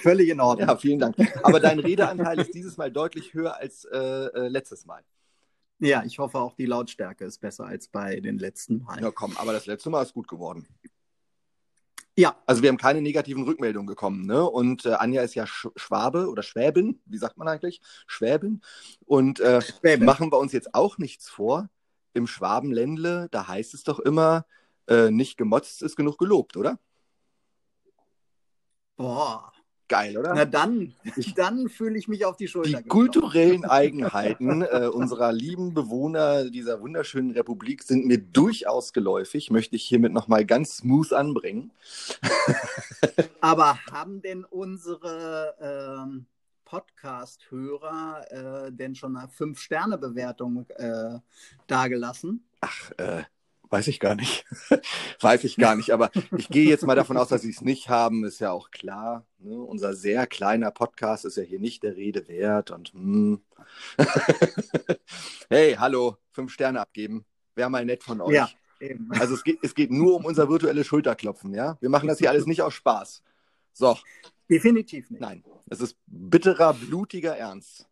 Völlig 0.01 0.29
in 0.29 0.39
Ordnung. 0.39 0.69
Ja, 0.69 0.77
vielen 0.77 0.99
Dank. 0.99 1.15
Aber 1.43 1.59
dein 1.59 1.79
Redeanteil 1.79 2.39
ist 2.39 2.53
dieses 2.53 2.77
Mal 2.77 2.91
deutlich 2.91 3.33
höher 3.33 3.57
als 3.57 3.83
äh, 3.85 3.97
äh, 3.97 4.47
letztes 4.47 4.85
Mal. 4.85 5.03
Ja, 5.79 6.03
ich 6.05 6.19
hoffe 6.19 6.39
auch 6.39 6.55
die 6.55 6.65
Lautstärke 6.65 7.25
ist 7.25 7.39
besser 7.39 7.65
als 7.65 7.87
bei 7.87 8.19
den 8.19 8.37
letzten 8.37 8.83
Malen. 8.83 9.03
Ja, 9.03 9.11
komm, 9.11 9.35
aber 9.37 9.53
das 9.53 9.65
letzte 9.65 9.89
Mal 9.89 10.03
ist 10.03 10.13
gut 10.13 10.27
geworden. 10.27 10.67
Ja, 12.15 12.35
Also 12.45 12.61
wir 12.61 12.67
haben 12.67 12.77
keine 12.77 13.01
negativen 13.01 13.43
Rückmeldungen 13.43 13.87
bekommen, 13.87 14.25
ne? 14.25 14.43
Und 14.43 14.85
äh, 14.85 14.91
Anja 14.91 15.21
ist 15.21 15.35
ja 15.35 15.47
Sch 15.47 15.69
Schwabe 15.77 16.29
oder 16.29 16.43
Schwäbin, 16.43 17.01
wie 17.05 17.17
sagt 17.17 17.37
man 17.37 17.47
eigentlich? 17.47 17.79
Schwäbin. 18.07 18.61
Und 19.05 19.39
äh, 19.39 19.61
Schwäbe. 19.61 20.03
machen 20.03 20.29
wir 20.29 20.37
uns 20.37 20.51
jetzt 20.51 20.75
auch 20.75 20.97
nichts 20.97 21.29
vor. 21.29 21.69
Im 22.19 22.27
Schwabenländle, 22.27 23.27
da 23.31 23.47
heißt 23.47 23.73
es 23.73 23.83
doch 23.83 23.99
immer, 23.99 24.45
äh, 24.87 25.09
nicht 25.09 25.37
gemotzt 25.37 25.81
ist 25.81 25.95
genug 25.95 26.17
gelobt, 26.17 26.57
oder? 26.57 26.77
Boah. 28.97 29.51
Geil, 29.87 30.17
oder? 30.17 30.35
Na 30.35 30.45
dann, 30.45 30.93
dann 31.35 31.67
fühle 31.67 31.97
ich 31.97 32.07
mich 32.07 32.23
auf 32.25 32.37
die 32.37 32.47
Schulter 32.47 32.67
Die 32.67 32.75
geklopft. 32.83 32.89
kulturellen 32.91 33.65
Eigenheiten 33.65 34.61
äh, 34.61 34.87
unserer 34.93 35.31
lieben 35.31 35.73
Bewohner 35.73 36.49
dieser 36.49 36.79
wunderschönen 36.81 37.31
Republik 37.31 37.81
sind 37.81 38.05
mir 38.05 38.19
durchaus 38.19 38.93
geläufig, 38.93 39.49
möchte 39.49 39.75
ich 39.77 39.83
hiermit 39.83 40.13
nochmal 40.13 40.45
ganz 40.45 40.77
smooth 40.77 41.11
anbringen. 41.13 41.71
Aber 43.41 43.79
haben 43.91 44.21
denn 44.21 44.43
unsere 44.45 45.55
ähm, 45.59 46.27
Podcast-Hörer 46.69 48.67
äh, 48.67 48.71
denn 48.71 48.93
schon 48.93 49.17
eine 49.17 49.27
Fünf-Sterne-Bewertung 49.27 50.67
äh, 50.77 51.17
dagelassen? 51.65 52.47
Ach, 52.61 52.91
äh, 52.97 53.23
weiß 53.71 53.87
ich 53.87 53.99
gar 53.99 54.13
nicht. 54.13 54.45
weiß 55.19 55.45
ich 55.45 55.55
gar 55.55 55.75
nicht, 55.75 55.91
aber 55.91 56.11
ich 56.37 56.47
gehe 56.47 56.69
jetzt 56.69 56.85
mal 56.85 56.93
davon 56.93 57.17
aus, 57.17 57.29
dass 57.29 57.41
sie 57.41 57.49
es 57.49 57.61
nicht 57.61 57.89
haben, 57.89 58.23
ist 58.23 58.39
ja 58.39 58.51
auch 58.51 58.69
klar. 58.69 59.25
Ne? 59.39 59.55
Unser 59.55 59.95
sehr 59.95 60.27
kleiner 60.27 60.69
Podcast 60.69 61.25
ist 61.25 61.37
ja 61.37 61.43
hier 61.43 61.59
nicht 61.59 61.81
der 61.81 61.95
Rede 61.95 62.27
wert 62.27 62.69
und 62.69 62.93
hm. 62.93 63.41
hey, 65.49 65.73
hallo, 65.73 66.17
fünf 66.31 66.51
Sterne 66.53 66.81
abgeben. 66.81 67.25
Wäre 67.55 67.71
mal 67.71 67.83
nett 67.83 68.03
von 68.03 68.21
euch. 68.21 68.35
Ja. 68.35 68.49
Eben. 68.79 69.11
Also 69.19 69.33
es 69.33 69.43
geht, 69.43 69.59
es 69.63 69.73
geht 69.73 69.91
nur 69.91 70.15
um 70.15 70.25
unser 70.25 70.47
virtuelles 70.47 70.85
Schulterklopfen, 70.85 71.53
ja? 71.53 71.77
Wir 71.81 71.89
machen 71.89 72.07
das 72.07 72.19
hier 72.19 72.29
alles 72.29 72.45
nicht 72.45 72.61
aus 72.61 72.75
Spaß. 72.75 73.23
So, 73.73 73.97
Definitiv 74.49 75.09
nicht. 75.11 75.21
nein. 75.21 75.43
Es 75.69 75.81
ist 75.81 75.97
bitterer, 76.07 76.73
blutiger 76.73 77.37
Ernst. 77.37 77.87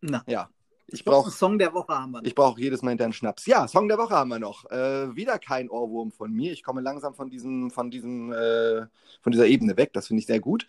Na, 0.00 0.24
Ja. 0.26 0.50
Ich 0.92 1.04
brauche 1.04 1.30
Song 1.30 1.58
der 1.58 1.72
Woche 1.72 1.94
haben 1.94 2.10
wir. 2.10 2.18
Noch. 2.18 2.26
Ich 2.26 2.34
brauche 2.34 2.60
jedes 2.60 2.82
Mal 2.82 3.00
einen 3.00 3.12
Schnaps. 3.12 3.46
Ja, 3.46 3.68
Song 3.68 3.88
der 3.88 3.98
Woche 3.98 4.14
haben 4.14 4.28
wir 4.28 4.38
noch. 4.38 4.68
Äh, 4.70 5.14
wieder 5.14 5.38
kein 5.38 5.70
Ohrwurm 5.70 6.10
von 6.10 6.32
mir. 6.32 6.52
Ich 6.52 6.62
komme 6.62 6.80
langsam 6.80 7.14
von 7.14 7.30
diesem, 7.30 7.70
von 7.70 7.90
diesem, 7.90 8.32
äh, 8.32 8.86
von 9.20 9.30
dieser 9.32 9.46
Ebene 9.46 9.76
weg. 9.76 9.92
Das 9.92 10.08
finde 10.08 10.20
ich 10.20 10.26
sehr 10.26 10.40
gut. 10.40 10.66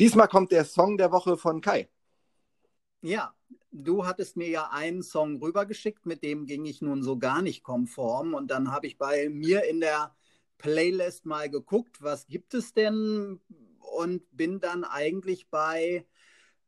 Diesmal 0.00 0.28
kommt 0.28 0.52
der 0.52 0.64
Song 0.64 0.96
der 0.96 1.12
Woche 1.12 1.36
von 1.36 1.60
Kai. 1.60 1.88
Ja, 3.02 3.34
du 3.70 4.06
hattest 4.06 4.36
mir 4.36 4.48
ja 4.48 4.70
einen 4.72 5.02
Song 5.02 5.36
rübergeschickt, 5.36 6.06
mit 6.06 6.22
dem 6.22 6.46
ging 6.46 6.64
ich 6.64 6.80
nun 6.80 7.02
so 7.02 7.18
gar 7.18 7.42
nicht 7.42 7.62
konform. 7.62 8.34
Und 8.34 8.50
dann 8.50 8.72
habe 8.72 8.86
ich 8.86 8.96
bei 8.96 9.28
mir 9.28 9.64
in 9.64 9.80
der 9.80 10.14
Playlist 10.56 11.26
mal 11.26 11.50
geguckt, 11.50 12.02
was 12.02 12.26
gibt 12.26 12.54
es 12.54 12.72
denn? 12.72 13.40
Und 13.90 14.22
bin 14.36 14.60
dann 14.60 14.84
eigentlich 14.84 15.48
bei 15.50 16.06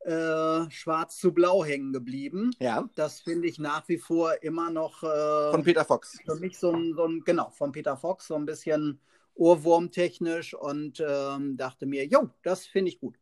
äh, 0.00 0.70
Schwarz 0.70 1.18
zu 1.18 1.32
Blau 1.32 1.64
hängen 1.64 1.92
geblieben. 1.92 2.50
Ja. 2.58 2.88
Das 2.94 3.20
finde 3.20 3.48
ich 3.48 3.58
nach 3.58 3.86
wie 3.88 3.98
vor 3.98 4.42
immer 4.42 4.70
noch. 4.70 5.02
Äh, 5.02 5.50
von 5.50 5.62
Peter 5.62 5.84
Fox. 5.84 6.18
Für 6.24 6.36
mich 6.36 6.58
so 6.58 6.72
ein, 6.72 6.94
so 6.94 7.06
ein, 7.06 7.22
genau, 7.24 7.50
von 7.50 7.72
Peter 7.72 7.96
Fox, 7.96 8.26
so 8.28 8.34
ein 8.34 8.46
bisschen 8.46 9.00
Ohrwurmtechnisch 9.34 10.54
und 10.54 11.02
ähm, 11.06 11.56
dachte 11.56 11.86
mir, 11.86 12.06
jo, 12.06 12.30
das 12.42 12.66
finde 12.66 12.90
ich 12.90 13.00
gut. 13.00 13.18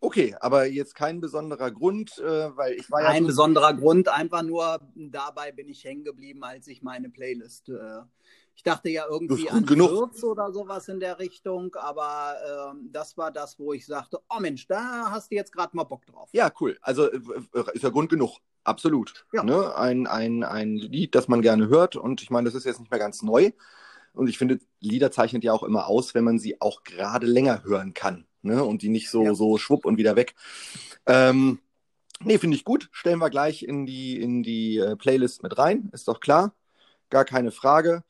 Okay, 0.00 0.36
aber 0.40 0.66
jetzt 0.66 0.94
kein 0.94 1.20
besonderer 1.20 1.70
Grund, 1.70 2.18
äh, 2.18 2.56
weil 2.56 2.74
ich 2.74 2.90
war 2.90 3.02
ja. 3.02 3.08
Ein 3.08 3.26
besonderer 3.26 3.74
Grund, 3.74 4.08
einfach 4.08 4.42
nur 4.42 4.80
dabei 4.94 5.52
bin 5.52 5.68
ich 5.68 5.84
hängen 5.84 6.04
geblieben, 6.04 6.44
als 6.44 6.66
ich 6.66 6.82
meine 6.82 7.08
Playlist. 7.08 7.70
Ich 8.56 8.62
dachte 8.62 8.88
ja 8.88 9.04
irgendwie 9.08 9.48
an 9.50 9.66
Fürth 9.66 10.24
oder 10.24 10.50
sowas 10.50 10.88
in 10.88 10.98
der 10.98 11.18
Richtung, 11.18 11.74
aber 11.74 12.34
äh, 12.74 12.78
das 12.90 13.16
war 13.16 13.30
das, 13.30 13.58
wo 13.58 13.72
ich 13.72 13.86
sagte: 13.86 14.18
Oh 14.34 14.40
Mensch, 14.40 14.66
da 14.66 15.10
hast 15.10 15.30
du 15.30 15.36
jetzt 15.36 15.52
gerade 15.52 15.76
mal 15.76 15.84
Bock 15.84 16.04
drauf. 16.06 16.28
Ja, 16.32 16.50
cool. 16.60 16.76
Also 16.80 17.10
äh, 17.10 17.20
ist 17.74 17.82
ja 17.82 17.90
Grund 17.90 18.08
genug. 18.08 18.38
Absolut. 18.64 19.26
Ja. 19.32 19.44
Ne? 19.44 19.76
Ein, 19.76 20.06
ein, 20.06 20.42
ein 20.42 20.76
Lied, 20.76 21.14
das 21.14 21.28
man 21.28 21.42
gerne 21.42 21.68
hört. 21.68 21.94
Und 21.94 22.22
ich 22.22 22.30
meine, 22.30 22.46
das 22.46 22.54
ist 22.54 22.64
jetzt 22.64 22.80
nicht 22.80 22.90
mehr 22.90 22.98
ganz 22.98 23.22
neu. 23.22 23.52
Und 24.12 24.28
ich 24.28 24.38
finde, 24.38 24.58
Lieder 24.80 25.12
zeichnet 25.12 25.44
ja 25.44 25.52
auch 25.52 25.62
immer 25.62 25.86
aus, 25.86 26.14
wenn 26.14 26.24
man 26.24 26.38
sie 26.38 26.60
auch 26.60 26.82
gerade 26.82 27.26
länger 27.26 27.62
hören 27.62 27.94
kann 27.94 28.26
ne? 28.42 28.64
und 28.64 28.82
die 28.82 28.88
nicht 28.88 29.10
so, 29.10 29.22
ja. 29.22 29.34
so 29.34 29.58
schwupp 29.58 29.84
und 29.84 29.98
wieder 29.98 30.16
weg. 30.16 30.34
Ähm, 31.06 31.60
nee, 32.24 32.38
finde 32.38 32.56
ich 32.56 32.64
gut. 32.64 32.88
Stellen 32.92 33.18
wir 33.18 33.30
gleich 33.30 33.62
in 33.62 33.86
die, 33.86 34.20
in 34.20 34.42
die 34.42 34.78
äh, 34.78 34.96
Playlist 34.96 35.42
mit 35.42 35.58
rein, 35.58 35.90
ist 35.92 36.08
doch 36.08 36.20
klar. 36.20 36.54
Gar 37.10 37.24
keine 37.24 37.52
Frage. 37.52 38.02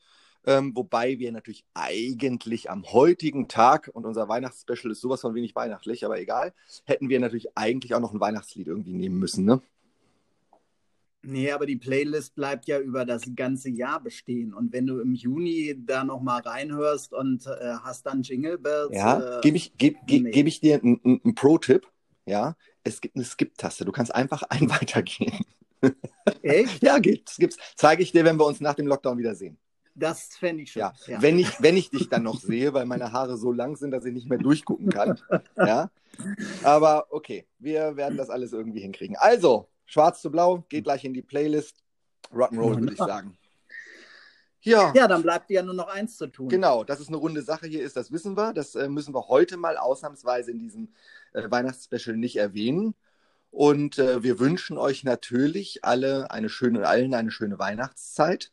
Ähm, 0.47 0.73
wobei 0.75 1.19
wir 1.19 1.33
natürlich 1.33 1.65
eigentlich 1.73 2.71
am 2.71 2.85
heutigen 2.93 3.49
Tag, 3.49 3.91
und 3.93 4.05
unser 4.05 4.29
Weihnachtsspecial 4.29 4.91
ist 4.93 5.01
sowas 5.01 5.19
von 5.19 5.35
wenig 5.35 5.53
weihnachtlich, 5.55 6.05
aber 6.05 6.21
egal, 6.21 6.53
hätten 6.85 7.09
wir 7.09 7.19
natürlich 7.19 7.49
eigentlich 7.55 7.93
auch 7.93 7.99
noch 7.99 8.13
ein 8.13 8.21
Weihnachtslied 8.21 8.67
irgendwie 8.67 8.93
nehmen 8.93 9.19
müssen, 9.19 9.43
ne? 9.43 9.61
Nee, 11.21 11.51
aber 11.51 11.65
die 11.65 11.75
Playlist 11.75 12.35
bleibt 12.35 12.67
ja 12.67 12.79
über 12.79 13.03
das 13.03 13.23
ganze 13.35 13.69
Jahr 13.69 14.01
bestehen. 14.01 14.53
Und 14.53 14.71
wenn 14.71 14.85
du 14.85 15.01
im 15.01 15.13
Juni 15.13 15.75
da 15.85 16.05
nochmal 16.05 16.39
reinhörst 16.39 17.11
und 17.11 17.45
äh, 17.47 17.73
hast 17.83 18.05
dann 18.05 18.21
Jingle 18.21 18.57
Bells. 18.57 18.95
Ja, 18.95 19.39
äh, 19.39 19.41
gebe 19.41 19.57
ich, 19.57 19.75
geb, 19.77 19.97
ge, 20.07 20.21
nee. 20.21 20.31
geb 20.31 20.47
ich 20.47 20.61
dir 20.61 20.81
einen 20.81 21.35
Pro-Tipp. 21.35 21.85
Ja, 22.25 22.55
es 22.85 23.01
gibt 23.01 23.17
eine 23.17 23.25
Skip-Taste. 23.25 23.83
Du 23.83 23.91
kannst 23.91 24.15
einfach 24.15 24.43
ein 24.43 24.69
weitergehen. 24.69 25.43
Echt? 26.41 26.81
ja, 26.81 26.99
gibt's, 26.99 27.35
gibt's. 27.35 27.57
Zeige 27.75 28.03
ich 28.03 28.13
dir, 28.13 28.23
wenn 28.23 28.39
wir 28.39 28.45
uns 28.45 28.61
nach 28.61 28.75
dem 28.75 28.87
Lockdown 28.87 29.17
wiedersehen. 29.17 29.57
Das 29.99 30.35
fände 30.35 30.63
ich 30.63 30.71
schön. 30.71 30.81
Ja. 30.81 30.93
ja. 31.07 31.21
Wenn, 31.21 31.39
ich, 31.39 31.61
wenn 31.61 31.75
ich 31.75 31.89
dich 31.89 32.07
dann 32.07 32.23
noch 32.23 32.39
sehe, 32.39 32.73
weil 32.73 32.85
meine 32.85 33.11
Haare 33.11 33.35
so 33.35 33.51
lang 33.51 33.75
sind, 33.75 33.91
dass 33.91 34.05
ich 34.05 34.13
nicht 34.13 34.29
mehr 34.29 34.37
durchgucken 34.37 34.89
kann. 34.89 35.19
ja. 35.57 35.89
Aber 36.63 37.07
okay, 37.09 37.47
wir 37.57 37.97
werden 37.97 38.17
das 38.17 38.29
alles 38.29 38.53
irgendwie 38.53 38.81
hinkriegen. 38.81 39.15
Also, 39.17 39.67
Schwarz 39.85 40.21
zu 40.21 40.31
Blau, 40.31 40.63
geht 40.69 40.83
gleich 40.83 41.03
in 41.03 41.13
die 41.13 41.23
Playlist. 41.23 41.83
Rock'n'Roll, 42.31 42.79
würde 42.79 42.93
ich 42.93 42.99
sagen. 42.99 43.37
Ja. 44.61 44.91
ja, 44.93 45.07
dann 45.07 45.23
bleibt 45.23 45.49
ja 45.49 45.63
nur 45.63 45.73
noch 45.73 45.87
eins 45.87 46.17
zu 46.17 46.27
tun. 46.27 46.49
Genau, 46.49 46.83
dass 46.83 46.99
es 46.99 47.07
eine 47.07 47.17
runde 47.17 47.41
Sache 47.41 47.67
hier 47.67 47.81
ist, 47.81 47.95
das 47.95 48.11
wissen 48.11 48.35
wir. 48.35 48.53
Das 48.53 48.75
äh, 48.75 48.89
müssen 48.89 49.13
wir 49.13 49.29
heute 49.29 49.55
mal 49.55 49.77
ausnahmsweise 49.77 50.51
in 50.51 50.59
diesem 50.59 50.89
äh, 51.33 51.49
Weihnachtsspecial 51.49 52.17
nicht 52.17 52.35
erwähnen. 52.35 52.93
Und 53.49 53.97
äh, 53.97 54.23
wir 54.23 54.39
wünschen 54.39 54.77
euch 54.77 55.03
natürlich 55.03 55.85
alle 55.85 56.31
eine 56.31 56.49
schöne, 56.49 56.85
allen 56.85 57.13
eine 57.13 57.31
schöne 57.31 57.57
Weihnachtszeit. 57.57 58.51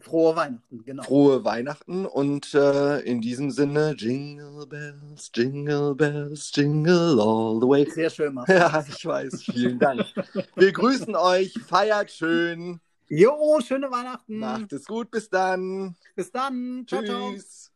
Frohe 0.00 0.36
Weihnachten, 0.36 0.84
genau. 0.84 1.02
Frohe 1.02 1.44
Weihnachten 1.44 2.06
und 2.06 2.54
äh, 2.54 3.00
in 3.00 3.20
diesem 3.20 3.50
Sinne, 3.50 3.94
Jingle 3.96 4.66
Bells, 4.66 5.30
Jingle 5.34 5.94
Bells, 5.94 6.52
Jingle 6.54 7.20
all 7.20 7.60
the 7.60 7.66
way. 7.68 7.90
Sehr 7.90 8.10
schön, 8.10 8.34
Marcel. 8.34 8.56
Ja, 8.56 8.84
ich 8.88 9.04
weiß. 9.04 9.42
Vielen 9.44 9.78
Dank. 9.78 10.04
Wir 10.56 10.72
grüßen 10.72 11.14
euch, 11.16 11.54
feiert 11.66 12.10
schön. 12.10 12.80
Jo, 13.08 13.60
schöne 13.66 13.90
Weihnachten. 13.90 14.38
Macht 14.38 14.72
es 14.72 14.84
gut, 14.84 15.10
bis 15.10 15.30
dann. 15.30 15.96
Bis 16.14 16.30
dann. 16.30 16.84
Ciao, 16.86 17.02
Tschüss. 17.02 17.62
Ciao. 17.62 17.67